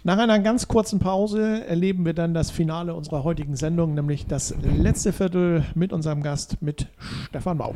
[0.05, 4.53] Nach einer ganz kurzen Pause erleben wir dann das Finale unserer heutigen Sendung, nämlich das
[4.61, 6.89] letzte Viertel mit unserem Gast, mit
[7.29, 7.73] Stefan Bau.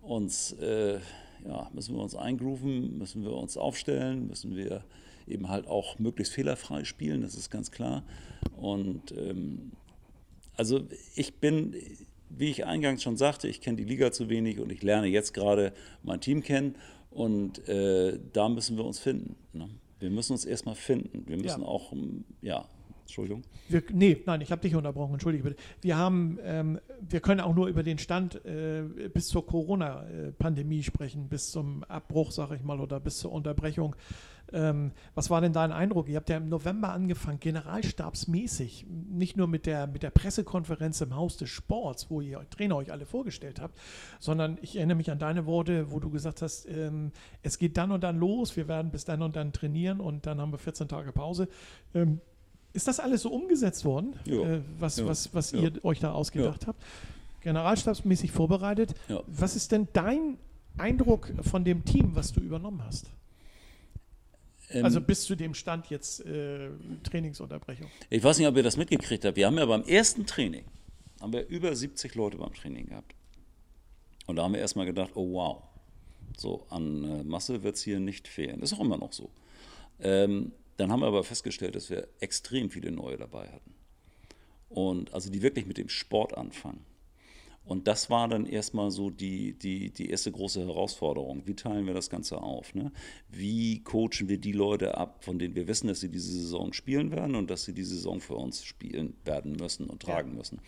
[0.02, 1.00] uns, äh,
[1.46, 4.84] ja, müssen wir uns eingrooven, müssen wir uns aufstellen, müssen wir
[5.28, 8.04] eben halt auch möglichst fehlerfrei spielen, das ist ganz klar.
[8.58, 9.72] Und ähm,
[10.56, 10.82] also
[11.16, 11.76] ich bin,
[12.30, 15.34] wie ich eingangs schon sagte, ich kenne die Liga zu wenig und ich lerne jetzt
[15.34, 15.74] gerade
[16.04, 16.76] mein Team kennen
[17.10, 19.36] und äh, da müssen wir uns finden.
[19.54, 19.70] Ne?
[20.04, 21.24] Wir müssen uns erstmal finden.
[21.28, 21.68] Wir müssen ja.
[21.68, 22.66] auch, ähm, ja,
[23.04, 23.44] Entschuldigung.
[23.70, 25.56] Wir, nee, nein, ich habe dich unterbrochen, entschuldige bitte.
[25.82, 28.84] Wir haben, ähm, wir können auch nur über den Stand äh,
[29.14, 33.96] bis zur Corona-Pandemie sprechen, bis zum Abbruch, sage ich mal, oder bis zur Unterbrechung.
[34.52, 36.08] Ähm, was war denn dein Eindruck?
[36.08, 41.16] Ihr habt ja im November angefangen, generalstabsmäßig, nicht nur mit der, mit der Pressekonferenz im
[41.16, 43.80] Haus des Sports, wo ihr Trainer euch alle vorgestellt habt,
[44.20, 47.92] sondern ich erinnere mich an deine Worte, wo du gesagt hast, ähm, es geht dann
[47.92, 50.88] und dann los, wir werden bis dann und dann trainieren und dann haben wir 14
[50.88, 51.48] Tage Pause.
[51.96, 52.22] Ähm,
[52.74, 55.08] ist das alles so umgesetzt worden, äh, was, ja.
[55.08, 55.60] was, was ja.
[55.62, 56.82] ihr euch da ausgedacht habt?
[57.42, 58.96] Generalstabsmäßig vorbereitet.
[59.28, 60.38] Was ist denn dein
[60.78, 63.12] Eindruck von dem Team, was du übernommen hast?
[64.74, 66.70] Ähm, also bis zu dem Stand jetzt äh,
[67.04, 67.88] Trainingsunterbrechung.
[68.10, 69.38] Ich weiß nicht, ob ihr das mitgekriegt habt.
[69.38, 70.66] Wir haben ja beim ersten Training,
[71.22, 73.16] haben wir über 70 Leute beim Training gehabt.
[74.26, 75.64] Und da haben wir erstmal gedacht, oh wow,
[76.38, 78.60] so an äh, Masse wird es hier nicht fehlen.
[78.60, 79.30] Das ist auch immer noch so.
[80.00, 83.74] Ähm, dann haben wir aber festgestellt, dass wir extrem viele neue dabei hatten.
[84.70, 86.84] Und also die wirklich mit dem Sport anfangen.
[87.66, 91.44] Und das war dann erstmal so die, die, die erste große Herausforderung.
[91.46, 92.76] Wie teilen wir das Ganze auf?
[92.76, 92.92] Ne?
[93.30, 97.12] Wie coachen wir die Leute ab, von denen wir wissen, dass sie diese Saison spielen
[97.12, 100.38] werden und dass sie diese Saison für uns spielen werden müssen und tragen ja.
[100.38, 100.60] müssen?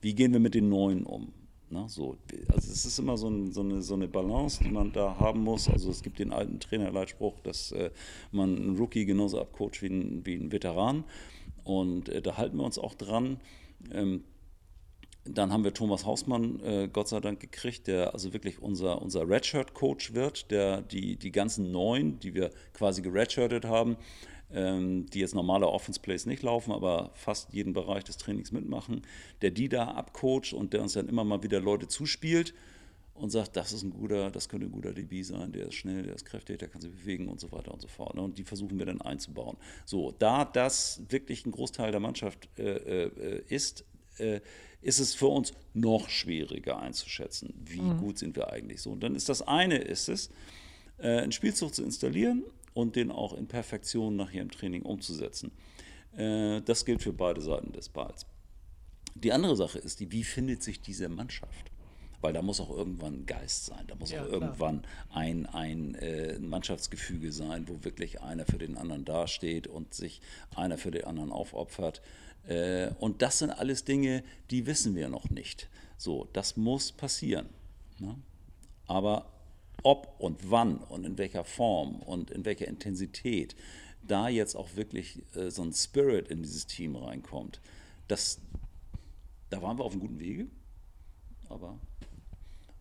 [0.00, 1.32] Wie gehen wir mit den Neuen um?
[1.70, 2.16] Ne, so,
[2.48, 5.40] also es ist immer so, ein, so, eine, so, eine, Balance, die man da haben
[5.40, 5.68] muss.
[5.68, 7.90] Also es gibt den alten Trainerleitspruch, dass äh,
[8.32, 11.04] man einen Rookie genauso abcoacht wie ein, wie Veteran.
[11.64, 13.38] Und äh, da halten wir uns auch dran.
[13.92, 14.24] Ähm,
[15.34, 19.28] dann haben wir Thomas Hausmann, äh, Gott sei Dank, gekriegt, der also wirklich unser, unser
[19.28, 23.96] Redshirt-Coach wird, der die, die ganzen Neuen, die wir quasi geredshirtet haben,
[24.52, 29.02] ähm, die jetzt normale Offense-Plays nicht laufen, aber fast jeden Bereich des Trainings mitmachen,
[29.42, 32.54] der die da abcoacht und der uns dann immer mal wieder Leute zuspielt
[33.18, 36.04] und sagt, das ist ein guter, das könnte ein guter DB sein, der ist schnell,
[36.04, 38.14] der ist kräftig, der kann sich bewegen und so weiter und so fort.
[38.14, 38.22] Ne?
[38.22, 39.56] Und die versuchen wir dann einzubauen.
[39.84, 43.84] So, da das wirklich ein Großteil der Mannschaft äh, äh, ist,
[44.20, 44.40] äh,
[44.80, 47.98] ist es für uns noch schwieriger einzuschätzen, wie mhm.
[47.98, 48.90] gut sind wir eigentlich so.
[48.90, 50.30] Und dann ist das eine, ist es,
[50.98, 52.44] äh, einen Spielzug zu installieren
[52.74, 55.52] und den auch in Perfektion nachher im Training umzusetzen.
[56.16, 58.26] Äh, das gilt für beide Seiten des Balls.
[59.14, 61.72] Die andere Sache ist die, wie findet sich diese Mannschaft?
[62.20, 66.38] Weil da muss auch irgendwann Geist sein, da muss ja, auch irgendwann ein, ein äh,
[66.40, 70.20] Mannschaftsgefüge sein, wo wirklich einer für den anderen dasteht und sich
[70.54, 72.02] einer für den anderen aufopfert.
[72.46, 75.68] Äh, und das sind alles Dinge, die wissen wir noch nicht.
[75.96, 77.48] So, das muss passieren.
[77.98, 78.14] Ne?
[78.86, 79.32] Aber
[79.82, 83.54] ob und wann und in welcher Form und in welcher Intensität
[84.02, 87.60] da jetzt auch wirklich äh, so ein Spirit in dieses Team reinkommt,
[88.06, 88.40] das,
[89.50, 90.46] da waren wir auf einem guten Wege,
[91.48, 91.78] aber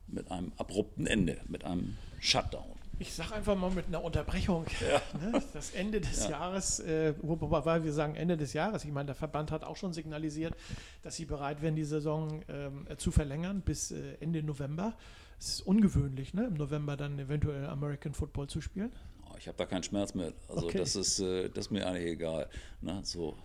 [0.07, 2.76] mit einem abrupten Ende, mit einem Shutdown.
[2.99, 4.65] Ich sage einfach mal mit einer Unterbrechung.
[4.81, 5.01] Ja.
[5.17, 5.41] Ne?
[5.53, 6.31] Das Ende des ja.
[6.31, 8.83] Jahres, äh, wobei wir sagen Ende des Jahres.
[8.83, 10.53] Ich meine, der Verband hat auch schon signalisiert,
[11.01, 14.93] dass sie bereit wären, die Saison ähm, zu verlängern bis äh, Ende November.
[15.39, 16.45] Es ist ungewöhnlich, ne?
[16.45, 18.91] im November dann eventuell American Football zu spielen.
[19.25, 20.35] Oh, ich habe da keinen Schmerz mit.
[20.47, 20.77] Also okay.
[20.77, 22.49] das, ist, äh, das ist mir eigentlich egal.
[22.81, 22.99] Ne?
[23.03, 23.37] So,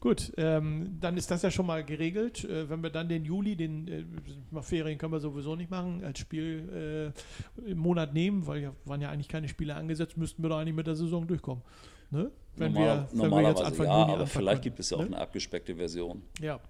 [0.00, 2.44] Gut, ähm, dann ist das ja schon mal geregelt.
[2.44, 6.18] Äh, wenn wir dann den Juli, den äh, Ferien können wir sowieso nicht machen, als
[6.18, 7.12] Spiel
[7.66, 10.58] äh, im Monat nehmen, weil ja waren ja eigentlich keine Spiele angesetzt, müssten wir da
[10.58, 11.62] eigentlich mit der Saison durchkommen.
[12.12, 12.30] Ne?
[12.54, 14.98] Wenn Normal, wir, wenn normalerweise wir jetzt Anfang ja, Juni aber vielleicht gibt es ja
[14.98, 15.06] auch ne?
[15.06, 16.22] eine abgespeckte Version.
[16.38, 16.60] Ja.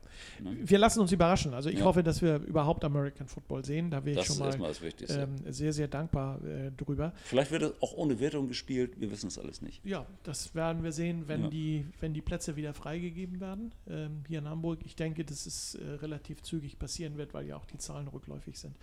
[0.41, 0.57] Ne?
[0.63, 1.55] Wir lassen uns überraschen.
[1.55, 1.85] Also ich ja.
[1.85, 3.91] hoffe, dass wir überhaupt American Football sehen.
[3.91, 7.13] Da wäre ich schon mal ähm, sehr, sehr dankbar äh, drüber.
[7.25, 9.01] Vielleicht wird es auch ohne Wertung gespielt.
[9.01, 9.85] Wir wissen es alles nicht.
[9.85, 11.51] Ja, das werden wir sehen, wenn, ja.
[11.51, 14.79] die, wenn die Plätze wieder freigegeben werden ähm, hier in Hamburg.
[14.85, 18.57] Ich denke, dass es äh, relativ zügig passieren wird, weil ja auch die Zahlen rückläufig
[18.57, 18.77] sind.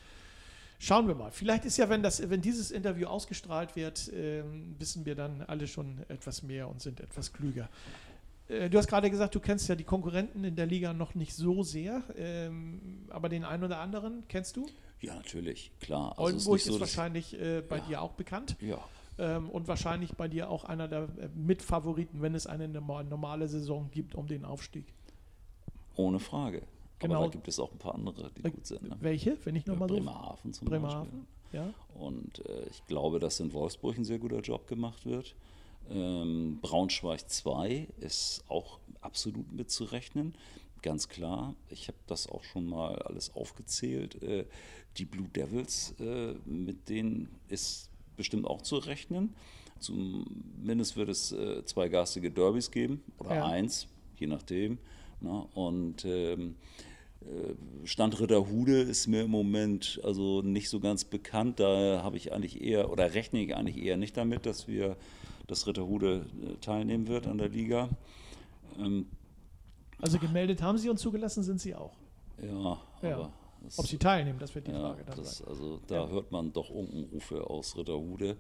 [0.82, 1.30] Schauen wir mal.
[1.32, 4.44] Vielleicht ist ja, wenn, das, wenn dieses Interview ausgestrahlt wird, äh,
[4.78, 7.70] wissen wir dann alle schon etwas mehr und sind etwas klüger.
[8.48, 11.36] Äh, du hast gerade gesagt, du kennst ja die Konkurrenten in der Liga noch nicht
[11.36, 14.68] so sehr, ähm, aber den einen oder anderen kennst du?
[15.02, 16.12] Ja, natürlich, klar.
[16.12, 17.84] Also Oldenburg ist, so, ist wahrscheinlich äh, bei ja.
[17.86, 18.56] dir auch bekannt.
[18.62, 18.80] Ja.
[19.18, 23.90] Ähm, und wahrscheinlich bei dir auch einer der äh, Mitfavoriten, wenn es eine normale Saison
[23.92, 24.86] gibt um den Aufstieg.
[25.98, 26.64] Ohne Frage.
[27.00, 27.16] Genau.
[27.16, 28.90] Aber da gibt es auch ein paar andere, die gut sind.
[28.90, 28.98] Ne?
[29.00, 30.04] Welche, wenn ich nochmal ja, so?
[30.04, 31.60] Bremerhaven zum Bremerhaven, Beispiel.
[31.60, 31.74] Ja.
[31.96, 35.36] Und äh, ich glaube, dass in Wolfsburg ein sehr guter Job gemacht wird.
[35.90, 40.36] Ähm, Braunschweig 2 ist auch absolut mitzurechnen.
[40.82, 44.22] Ganz klar, ich habe das auch schon mal alles aufgezählt.
[44.22, 44.46] Äh,
[44.98, 49.34] die Blue Devils, äh, mit denen ist bestimmt auch zu rechnen.
[49.80, 53.46] Zumindest wird es äh, zwei garstige Derbys geben oder ja.
[53.46, 53.88] eins,
[54.18, 54.78] je nachdem.
[55.22, 55.48] Na, ne?
[55.54, 56.89] und ähm, äh,
[57.84, 61.60] Stand Ritterhude ist mir im Moment also nicht so ganz bekannt.
[61.60, 64.96] Da habe ich eigentlich eher oder rechne ich eigentlich eher nicht damit, dass wir
[65.50, 67.90] dass Ritterhude äh, teilnehmen wird an der Liga.
[68.78, 69.08] Ähm,
[70.02, 71.94] also gemeldet haben Sie und zugelassen sind Sie auch.
[72.42, 73.16] Ja, ja.
[73.16, 73.34] aber
[73.76, 75.42] ob Sie teilnehmen, das wird die ja, Frage dann das.
[75.42, 76.08] Also da ja.
[76.08, 78.38] hört man doch Unkenrufe aus Ritterhude.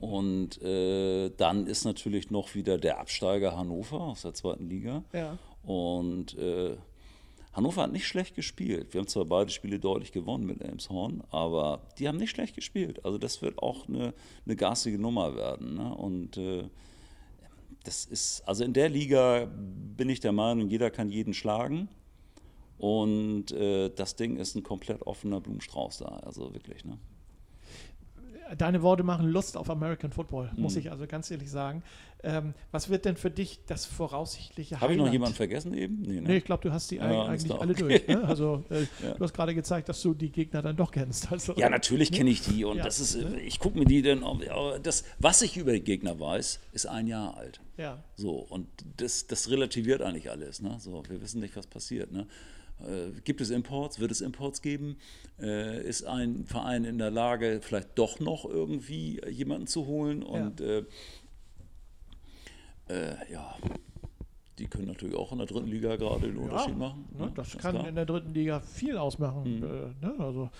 [0.00, 5.04] Und äh, dann ist natürlich noch wieder der Absteiger Hannover aus der zweiten Liga.
[5.12, 5.38] Ja.
[5.62, 6.76] Und äh,
[7.52, 8.94] Hannover hat nicht schlecht gespielt.
[8.94, 13.04] Wir haben zwar beide Spiele deutlich gewonnen mit Elmshorn, aber die haben nicht schlecht gespielt.
[13.04, 14.14] Also das wird auch eine,
[14.46, 15.74] eine garstige Nummer werden.
[15.74, 15.94] Ne?
[15.94, 16.64] Und äh,
[17.84, 21.88] das ist, also in der Liga bin ich der Meinung, jeder kann jeden schlagen.
[22.78, 26.84] Und äh, das Ding ist ein komplett offener Blumenstrauß da, also wirklich.
[26.84, 26.98] Ne?
[28.56, 30.62] Deine Worte machen Lust auf American Football, mhm.
[30.62, 31.82] muss ich also ganz ehrlich sagen.
[32.24, 36.02] Ähm, was wird denn für dich das voraussichtliche Habe ich noch jemanden vergessen eben?
[36.02, 36.28] Nee, ne?
[36.28, 38.06] nee ich glaube, du hast die ja, eigentlich alle durch.
[38.06, 38.22] Ne?
[38.22, 39.14] Also äh, ja.
[39.14, 41.32] du hast gerade gezeigt, dass du die Gegner dann doch kennst.
[41.32, 42.18] Also, ja, natürlich ne?
[42.18, 42.84] kenne ich die und ja.
[42.84, 43.40] das ist, ne?
[43.40, 44.24] ich gucke mir die dann,
[44.82, 47.60] das, was ich über die Gegner weiß, ist ein Jahr alt.
[47.76, 48.04] Ja.
[48.14, 48.68] So, und
[48.98, 50.62] das, das relativiert eigentlich alles.
[50.62, 50.76] Ne?
[50.78, 52.12] So, wir wissen nicht, was passiert.
[52.12, 52.26] Ne?
[52.86, 53.98] Äh, gibt es Imports?
[54.00, 54.96] Wird es Imports geben?
[55.40, 60.22] Äh, ist ein Verein in der Lage, vielleicht doch noch irgendwie jemanden zu holen?
[60.22, 60.84] Und ja, äh,
[62.88, 63.56] äh ja
[64.58, 67.08] die können natürlich auch in der dritten Liga gerade den Unterschied machen.
[67.18, 67.88] Ne, ne das kann klar.
[67.88, 69.58] in der dritten Liga viel ausmachen.
[69.58, 69.64] Mhm.
[69.64, 70.14] Äh, ne?
[70.18, 70.50] Also,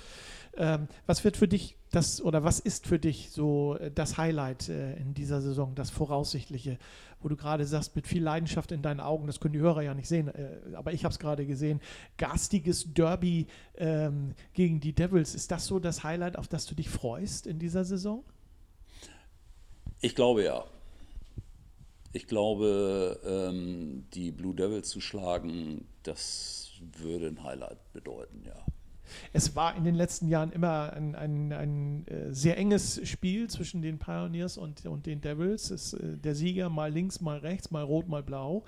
[0.57, 4.97] ähm, was wird für dich das oder was ist für dich so das Highlight äh,
[4.97, 6.79] in dieser Saison, das voraussichtliche,
[7.23, 9.95] wo du gerade sagst, mit viel Leidenschaft in deinen Augen, das können die Hörer ja
[9.95, 11.81] nicht sehen, äh, aber ich habe es gerade gesehen,
[12.19, 13.47] garstiges Derby
[13.77, 15.35] ähm, gegen die Devils.
[15.35, 18.25] Ist das so das Highlight, auf das du dich freust in dieser Saison?
[20.01, 20.65] Ich glaube ja.
[22.13, 28.67] Ich glaube, ähm, die Blue Devils zu schlagen, das würde ein Highlight bedeuten, ja.
[29.33, 33.83] Es war in den letzten Jahren immer ein, ein, ein äh, sehr enges Spiel zwischen
[33.83, 35.71] den Pioneers und, und den Devils.
[35.71, 38.65] Es, äh, der Sieger mal links, mal rechts, mal rot, mal blau.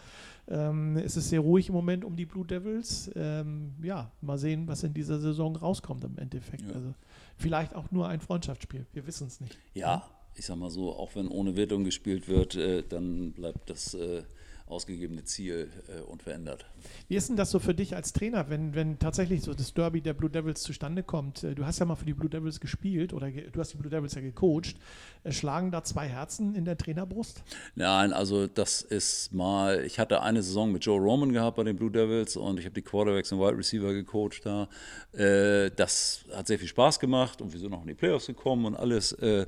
[0.48, 3.10] Ähm, es ist sehr ruhig im Moment um die Blue Devils.
[3.14, 6.68] Ähm, ja, mal sehen, was in dieser Saison rauskommt im Endeffekt.
[6.68, 6.74] Ja.
[6.74, 6.94] Also
[7.36, 8.86] vielleicht auch nur ein Freundschaftsspiel.
[8.92, 9.58] Wir wissen es nicht.
[9.74, 10.04] Ja,
[10.36, 14.22] ich sag mal so, auch wenn ohne Wertung gespielt wird, äh, dann bleibt das äh,
[14.66, 16.64] ausgegebene Ziel äh, unverändert.
[17.08, 20.00] Wie ist denn das so für dich als Trainer, wenn, wenn tatsächlich so das Derby
[20.00, 21.44] der Blue Devils zustande kommt?
[21.44, 23.90] Äh, du hast ja mal für die Blue Devils gespielt oder du hast die Blue
[23.90, 24.76] Devils ja gecoacht.
[25.22, 27.42] Äh, schlagen da zwei Herzen in der Trainerbrust?
[27.74, 31.76] Nein, also das ist mal, ich hatte eine Saison mit Joe Roman gehabt bei den
[31.76, 34.68] Blue Devils und ich habe die Quarterbacks und Wide Receiver gecoacht da.
[35.12, 38.64] Äh, das hat sehr viel Spaß gemacht und wir sind auch in die Playoffs gekommen
[38.64, 39.12] und alles.
[39.12, 39.46] Äh,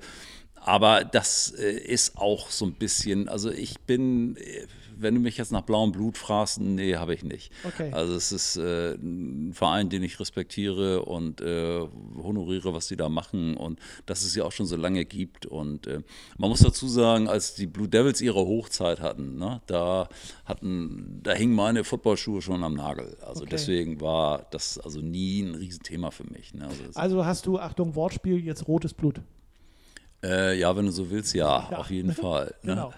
[0.66, 4.36] aber das äh, ist auch so ein bisschen, also ich bin,
[4.98, 7.52] wenn du mich jetzt nach blauem Blut fragst, nee, habe ich nicht.
[7.64, 7.90] Okay.
[7.92, 11.86] Also es ist äh, ein Verein, den ich respektiere und äh,
[12.22, 15.46] honoriere, was die da machen und dass es ja auch schon so lange gibt.
[15.46, 16.00] Und äh,
[16.38, 20.08] man muss dazu sagen, als die Blue Devils ihre Hochzeit hatten, ne, da
[20.44, 23.16] hatten, da hingen meine Footballschuhe schon am Nagel.
[23.26, 23.50] Also okay.
[23.52, 26.54] deswegen war das also nie ein Riesenthema für mich.
[26.54, 26.66] Ne?
[26.66, 29.20] Also, also hast du, Achtung, Wortspiel, jetzt rotes Blut.
[30.22, 31.78] Äh, ja, wenn du so willst, ja, ja.
[31.78, 32.54] auf jeden Fall.
[32.62, 32.74] Ne?
[32.74, 32.92] genau.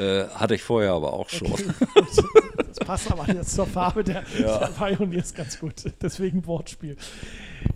[0.00, 1.52] Äh, hatte ich vorher aber auch schon.
[1.52, 1.64] Okay,
[2.56, 4.58] das passt aber jetzt zur Farbe der, ja.
[4.58, 5.74] der Pioneers ganz gut.
[6.00, 6.96] Deswegen Wortspiel.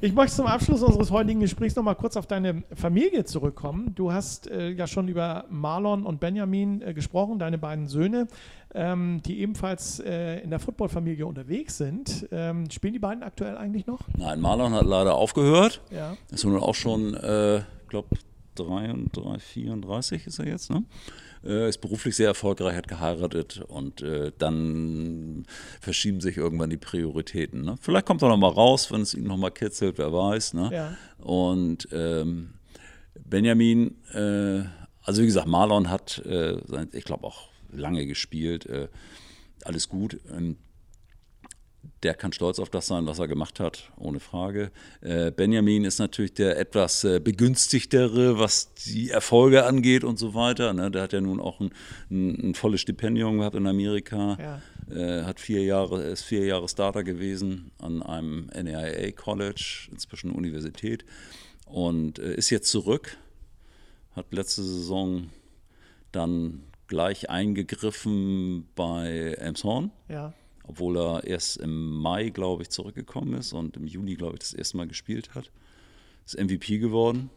[0.00, 3.94] Ich möchte zum Abschluss unseres heutigen Gesprächs noch mal kurz auf deine Familie zurückkommen.
[3.94, 8.26] Du hast äh, ja schon über Marlon und Benjamin äh, gesprochen, deine beiden Söhne,
[8.74, 12.26] ähm, die ebenfalls äh, in der Footballfamilie unterwegs sind.
[12.32, 14.00] Ähm, spielen die beiden aktuell eigentlich noch?
[14.16, 15.82] Nein, Marlon hat leider aufgehört.
[15.90, 16.16] Ja.
[16.30, 18.16] Ist nun auch schon, äh, ich glaube,
[18.54, 20.84] 33, 34 ist er jetzt, ne?
[21.44, 25.44] Äh, ist beruflich sehr erfolgreich, hat geheiratet und äh, dann
[25.80, 27.62] verschieben sich irgendwann die Prioritäten.
[27.62, 27.76] Ne?
[27.80, 30.54] Vielleicht kommt er noch mal raus, wenn es ihn noch mal kitzelt, wer weiß.
[30.54, 30.70] Ne?
[30.72, 30.96] Ja.
[31.18, 32.54] Und ähm,
[33.24, 34.62] Benjamin, äh,
[35.02, 36.56] also wie gesagt, Marlon hat, äh,
[36.92, 38.88] ich glaube auch lange gespielt, äh,
[39.64, 40.18] alles gut.
[40.34, 40.56] Ähm,
[42.02, 44.70] der kann stolz auf das sein, was er gemacht hat, ohne Frage.
[45.00, 50.72] Äh, Benjamin ist natürlich der etwas äh, begünstigtere, was die Erfolge angeht und so weiter.
[50.74, 50.90] Ne?
[50.90, 51.70] Der hat ja nun auch ein,
[52.10, 54.36] ein, ein volles Stipendium gehabt in Amerika.
[54.38, 54.62] Ja.
[54.94, 61.04] Äh, hat vier Jahre, ist vier Jahre Starter gewesen an einem NAIA College, inzwischen Universität.
[61.64, 63.16] Und ist jetzt zurück.
[64.14, 65.30] Hat letzte Saison
[66.12, 69.90] dann gleich eingegriffen bei Elmshorn.
[70.08, 70.34] Ja
[70.66, 74.54] obwohl er erst im Mai, glaube ich, zurückgekommen ist und im Juni, glaube ich, das
[74.54, 75.50] erste Mal gespielt hat.
[76.24, 77.30] Ist MVP geworden.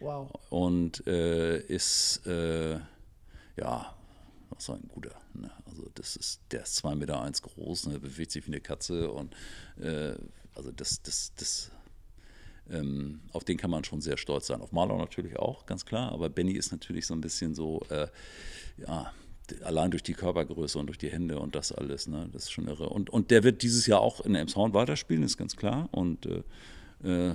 [0.00, 0.30] Wow.
[0.50, 2.78] Und äh, ist, äh,
[3.56, 3.94] ja,
[4.50, 5.14] was ein guter.
[5.34, 5.50] Ne?
[5.66, 7.98] Also das ist, der ist 2,1 Meter eins groß, ne?
[7.98, 9.34] bewegt sich wie eine Katze und
[9.80, 10.14] äh,
[10.54, 11.70] also das, das, das,
[12.68, 14.60] ähm, auf den kann man schon sehr stolz sein.
[14.60, 18.08] Auf Marlon natürlich auch, ganz klar, aber Benny ist natürlich so ein bisschen so, äh,
[18.78, 19.12] ja,
[19.62, 22.68] allein durch die Körpergröße und durch die Hände und das alles, ne, das ist schon
[22.68, 22.88] irre.
[22.88, 25.88] Und, und der wird dieses Jahr auch in Emshorn weiterspielen, ist ganz klar.
[25.92, 26.42] Und äh,
[27.30, 27.34] äh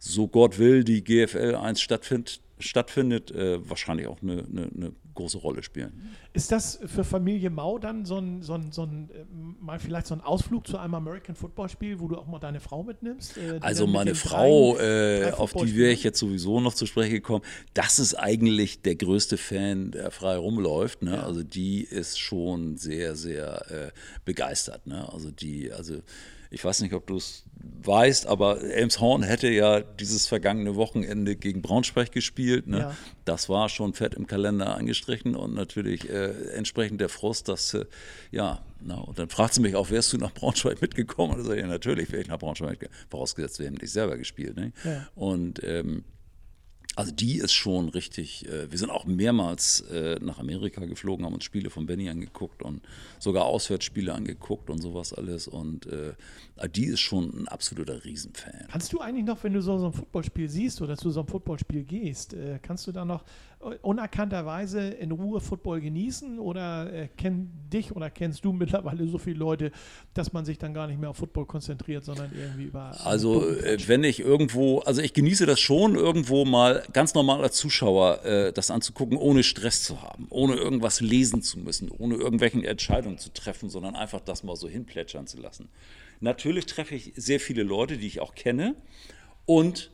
[0.00, 5.38] so Gott will, die GFL 1 stattfindet, stattfindet, äh, wahrscheinlich auch eine, eine, eine, große
[5.38, 6.14] Rolle spielen.
[6.32, 9.24] Ist das für Familie Mau dann so ein, so ein, so ein äh,
[9.60, 12.60] mal vielleicht so ein Ausflug zu einem American Football Spiel, wo du auch mal deine
[12.60, 13.36] Frau mitnimmst?
[13.36, 16.86] Äh, also meine Frau, drei, drei äh, auf die wäre ich jetzt sowieso noch zu
[16.86, 17.44] sprechen gekommen,
[17.74, 21.02] das ist eigentlich der größte Fan, der frei rumläuft.
[21.02, 21.16] Ne?
[21.16, 21.24] Ja.
[21.24, 23.90] Also die ist schon sehr, sehr äh,
[24.24, 24.86] begeistert.
[24.86, 25.12] Ne?
[25.12, 25.96] Also die, also
[26.50, 27.44] ich weiß nicht, ob du es
[27.82, 32.66] weißt, aber Elmshorn hätte ja dieses vergangene Wochenende gegen Braunschweig gespielt.
[32.66, 32.78] Ne?
[32.78, 32.96] Ja.
[33.24, 37.86] Das war schon fett im Kalender angestrichen und natürlich äh, entsprechend der Frust, dass, äh,
[38.30, 41.34] ja, na, und dann fragt sie mich auch, wärst du nach Braunschweig mitgekommen?
[41.34, 44.16] Und ich sage, ja, natürlich wäre ich nach Braunschweig mitgekommen, vorausgesetzt, wir hätten nicht selber
[44.16, 44.56] gespielt.
[44.56, 44.72] Ne?
[44.84, 45.08] Ja.
[45.14, 46.04] Und ähm,
[46.96, 48.46] Also die ist schon richtig.
[48.48, 52.62] Äh, wir sind auch mehrmals äh, nach Amerika geflogen, haben uns Spiele von Benny angeguckt
[52.62, 52.82] und
[53.20, 55.46] sogar Auswärtsspiele angeguckt und sowas alles.
[55.46, 56.14] Und äh,
[56.74, 58.66] die ist schon ein absoluter Riesenfan.
[58.70, 61.28] Kannst du eigentlich noch, wenn du so, so ein Footballspiel siehst oder zu so einem
[61.28, 63.24] Footballspiel gehst, äh, kannst du da noch
[63.60, 69.38] unerkannterweise in Ruhe Football genießen oder äh, kennen dich oder kennst du mittlerweile so viele
[69.38, 69.72] Leute,
[70.14, 72.96] dass man sich dann gar nicht mehr auf Football konzentriert, sondern irgendwie über.
[73.04, 77.56] Also, äh, wenn ich irgendwo, also ich genieße das schon, irgendwo mal ganz normal als
[77.56, 82.64] Zuschauer äh, das anzugucken, ohne Stress zu haben, ohne irgendwas lesen zu müssen, ohne irgendwelche
[82.64, 85.68] Entscheidungen zu treffen, sondern einfach das mal so hinplätschern zu lassen.
[86.20, 88.76] Natürlich treffe ich sehr viele Leute, die ich auch kenne
[89.46, 89.90] und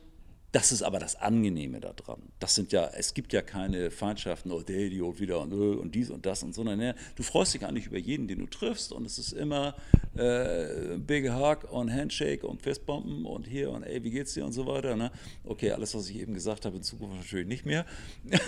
[0.55, 2.21] das ist aber das Angenehme daran.
[2.39, 5.93] Das sind ja, es gibt ja keine Feindschaften, oh, der Idiot wieder und, äh, und
[5.93, 6.63] dies und das und so.
[6.63, 6.95] Ne?
[7.17, 9.75] Du freust dich eigentlich über jeden, den du triffst und es ist immer
[10.15, 14.53] äh, Big Hug und Handshake und Fistbomben und hier und ey, wie geht's dir und
[14.53, 14.95] so weiter.
[14.95, 15.11] Ne?
[15.43, 17.85] Okay, alles, was ich eben gesagt habe, in Zukunft natürlich nicht mehr.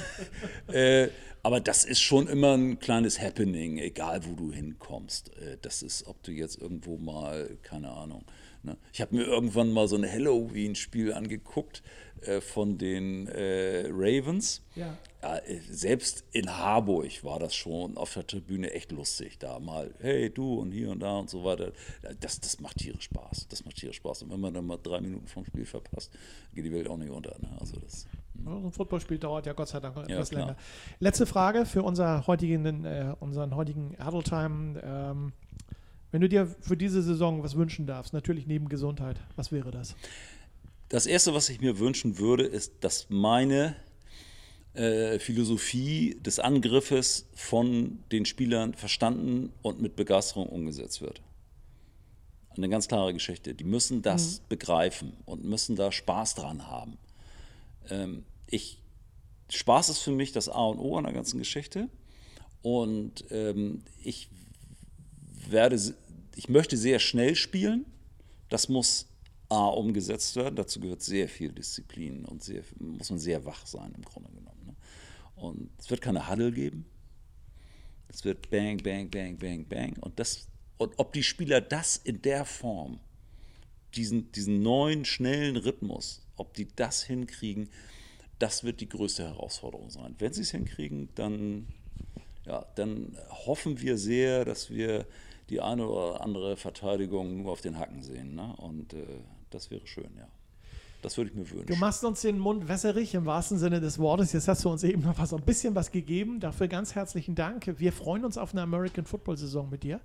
[0.68, 1.10] äh,
[1.43, 5.36] aber das ist schon immer ein kleines Happening, egal wo du hinkommst.
[5.39, 8.24] Äh, das ist, ob du jetzt irgendwo mal, keine Ahnung,
[8.68, 8.78] Ne?
[8.91, 11.82] Ich habe mir irgendwann mal so ein Halloween-Spiel angeguckt
[12.22, 14.61] äh, von den äh, Ravens.
[14.76, 14.97] Ja.
[15.22, 19.39] Ja, äh, selbst in Harburg war das schon auf der Tribüne echt lustig.
[19.39, 21.72] Da mal, hey, du und hier und da und so weiter.
[22.20, 23.47] Das, das macht tierisch Spaß.
[23.47, 24.24] Das macht tierisch Spaß.
[24.24, 26.11] Und wenn man dann mal drei Minuten vom Spiel verpasst,
[26.53, 27.36] geht die Welt auch nicht unter.
[27.39, 27.49] Ne?
[27.59, 28.05] Also das,
[28.36, 28.68] hm.
[28.68, 30.57] ein Footballspiel dauert ja Gott sei Dank etwas ja, länger.
[30.99, 34.82] Letzte Frage für unser heutigen, äh, unseren heutigen Huddle Time.
[34.84, 35.34] Ähm,
[36.12, 39.95] wenn du dir für diese Saison was wünschen darfst, natürlich neben Gesundheit, was wäre das?
[40.89, 43.76] Das Erste, was ich mir wünschen würde, ist, dass meine
[44.74, 51.22] äh, Philosophie des Angriffes von den Spielern verstanden und mit Begeisterung umgesetzt wird.
[52.55, 53.53] Eine ganz klare Geschichte.
[53.53, 54.43] Die müssen das mhm.
[54.49, 56.97] begreifen und müssen da Spaß dran haben.
[57.89, 58.80] Ähm, ich,
[59.49, 61.89] Spaß ist für mich das A und O an der ganzen Geschichte.
[62.62, 64.30] Und ähm, ich
[65.52, 65.80] werde,
[66.36, 67.86] ich möchte sehr schnell spielen.
[68.50, 69.08] Das muss
[69.50, 70.56] A umgesetzt werden.
[70.56, 74.66] Dazu gehört sehr viel Disziplin und sehr, muss man sehr wach sein im Grunde genommen.
[74.66, 74.76] Ne?
[75.36, 76.86] Und es wird keine Huddle geben.
[78.10, 79.95] Es wird Bang, Bang, Bang, Bang, Bang.
[80.00, 83.00] Und, das, und ob die Spieler das in der Form,
[83.95, 87.70] diesen, diesen neuen, schnellen Rhythmus, ob die das hinkriegen,
[88.39, 90.16] das wird die größte Herausforderung sein.
[90.20, 91.68] Wenn sie es hinkriegen, dann,
[92.45, 95.08] ja, dann hoffen wir sehr, dass wir
[95.50, 98.36] die eine oder andere Verteidigung nur auf den Hacken sehen.
[98.36, 98.54] Ne?
[98.58, 99.06] Und äh,
[99.50, 100.28] das wäre schön, ja.
[101.02, 101.68] Das würde ich mir wünschen.
[101.68, 104.34] Du machst uns den Mund wässerig im wahrsten Sinne des Wortes.
[104.34, 106.39] Jetzt hast du uns eben noch was, ein bisschen was gegeben.
[106.39, 107.80] Dafür ganz herzlichen Dank.
[107.80, 110.02] Wir freuen uns auf eine American Football Saison mit dir.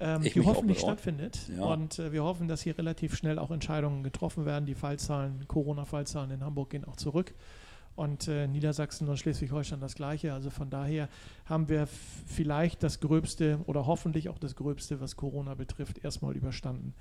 [0.00, 1.38] Ähm, die hoffentlich stattfindet.
[1.56, 1.64] Ja.
[1.64, 4.66] Und äh, wir hoffen, dass hier relativ schnell auch Entscheidungen getroffen werden.
[4.66, 7.34] Die Fallzahlen, Corona-Fallzahlen in Hamburg gehen auch zurück
[7.96, 10.32] und äh, Niedersachsen und Schleswig-Holstein das gleiche.
[10.32, 11.08] Also von daher
[11.46, 11.88] haben wir
[12.26, 16.94] vielleicht das Gröbste oder hoffentlich auch das Gröbste, was Corona betrifft, erstmal überstanden.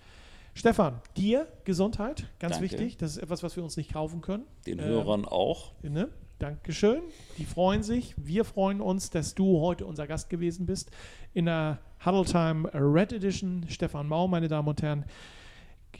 [0.54, 2.72] Stefan, dir Gesundheit, ganz Danke.
[2.72, 2.98] wichtig.
[2.98, 4.46] Das ist etwas, was wir uns nicht kaufen können.
[4.66, 5.74] Den ähm, Hörern auch.
[5.84, 6.08] Ne?
[6.40, 7.02] Dankeschön.
[7.38, 8.14] Die freuen sich.
[8.18, 10.92] Wir freuen uns, dass du heute unser Gast gewesen bist
[11.34, 13.66] in der Huddle Time Red Edition.
[13.70, 15.06] Stefan Mau, meine Damen und Herren.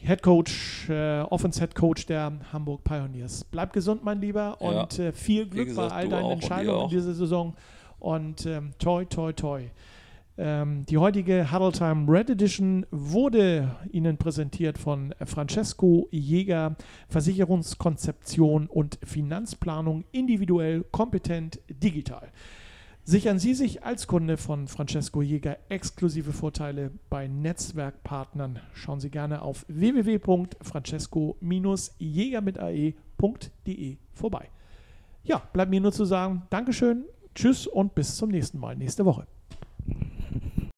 [0.02, 3.44] Head Coach, äh, Offense Head Coach der Hamburg Pioneers.
[3.44, 5.04] Bleib gesund, mein Lieber, und ja.
[5.06, 7.54] äh, viel Glück gesagt, bei all deinen Entscheidungen in dieser Saison.
[7.98, 9.62] Und ähm, toi, toi, toi.
[10.38, 16.76] Ähm, die heutige Huddle Time Red Edition wurde Ihnen präsentiert von Francesco Jäger,
[17.08, 22.30] Versicherungskonzeption und Finanzplanung individuell, kompetent, digital.
[23.08, 28.58] Sichern Sie sich als Kunde von Francesco Jäger exklusive Vorteile bei Netzwerkpartnern.
[28.72, 34.50] Schauen Sie gerne auf www.francesco-jäger mit ae.de vorbei.
[35.22, 37.04] Ja, bleibt mir nur zu sagen, Dankeschön,
[37.36, 39.28] Tschüss und bis zum nächsten Mal nächste Woche.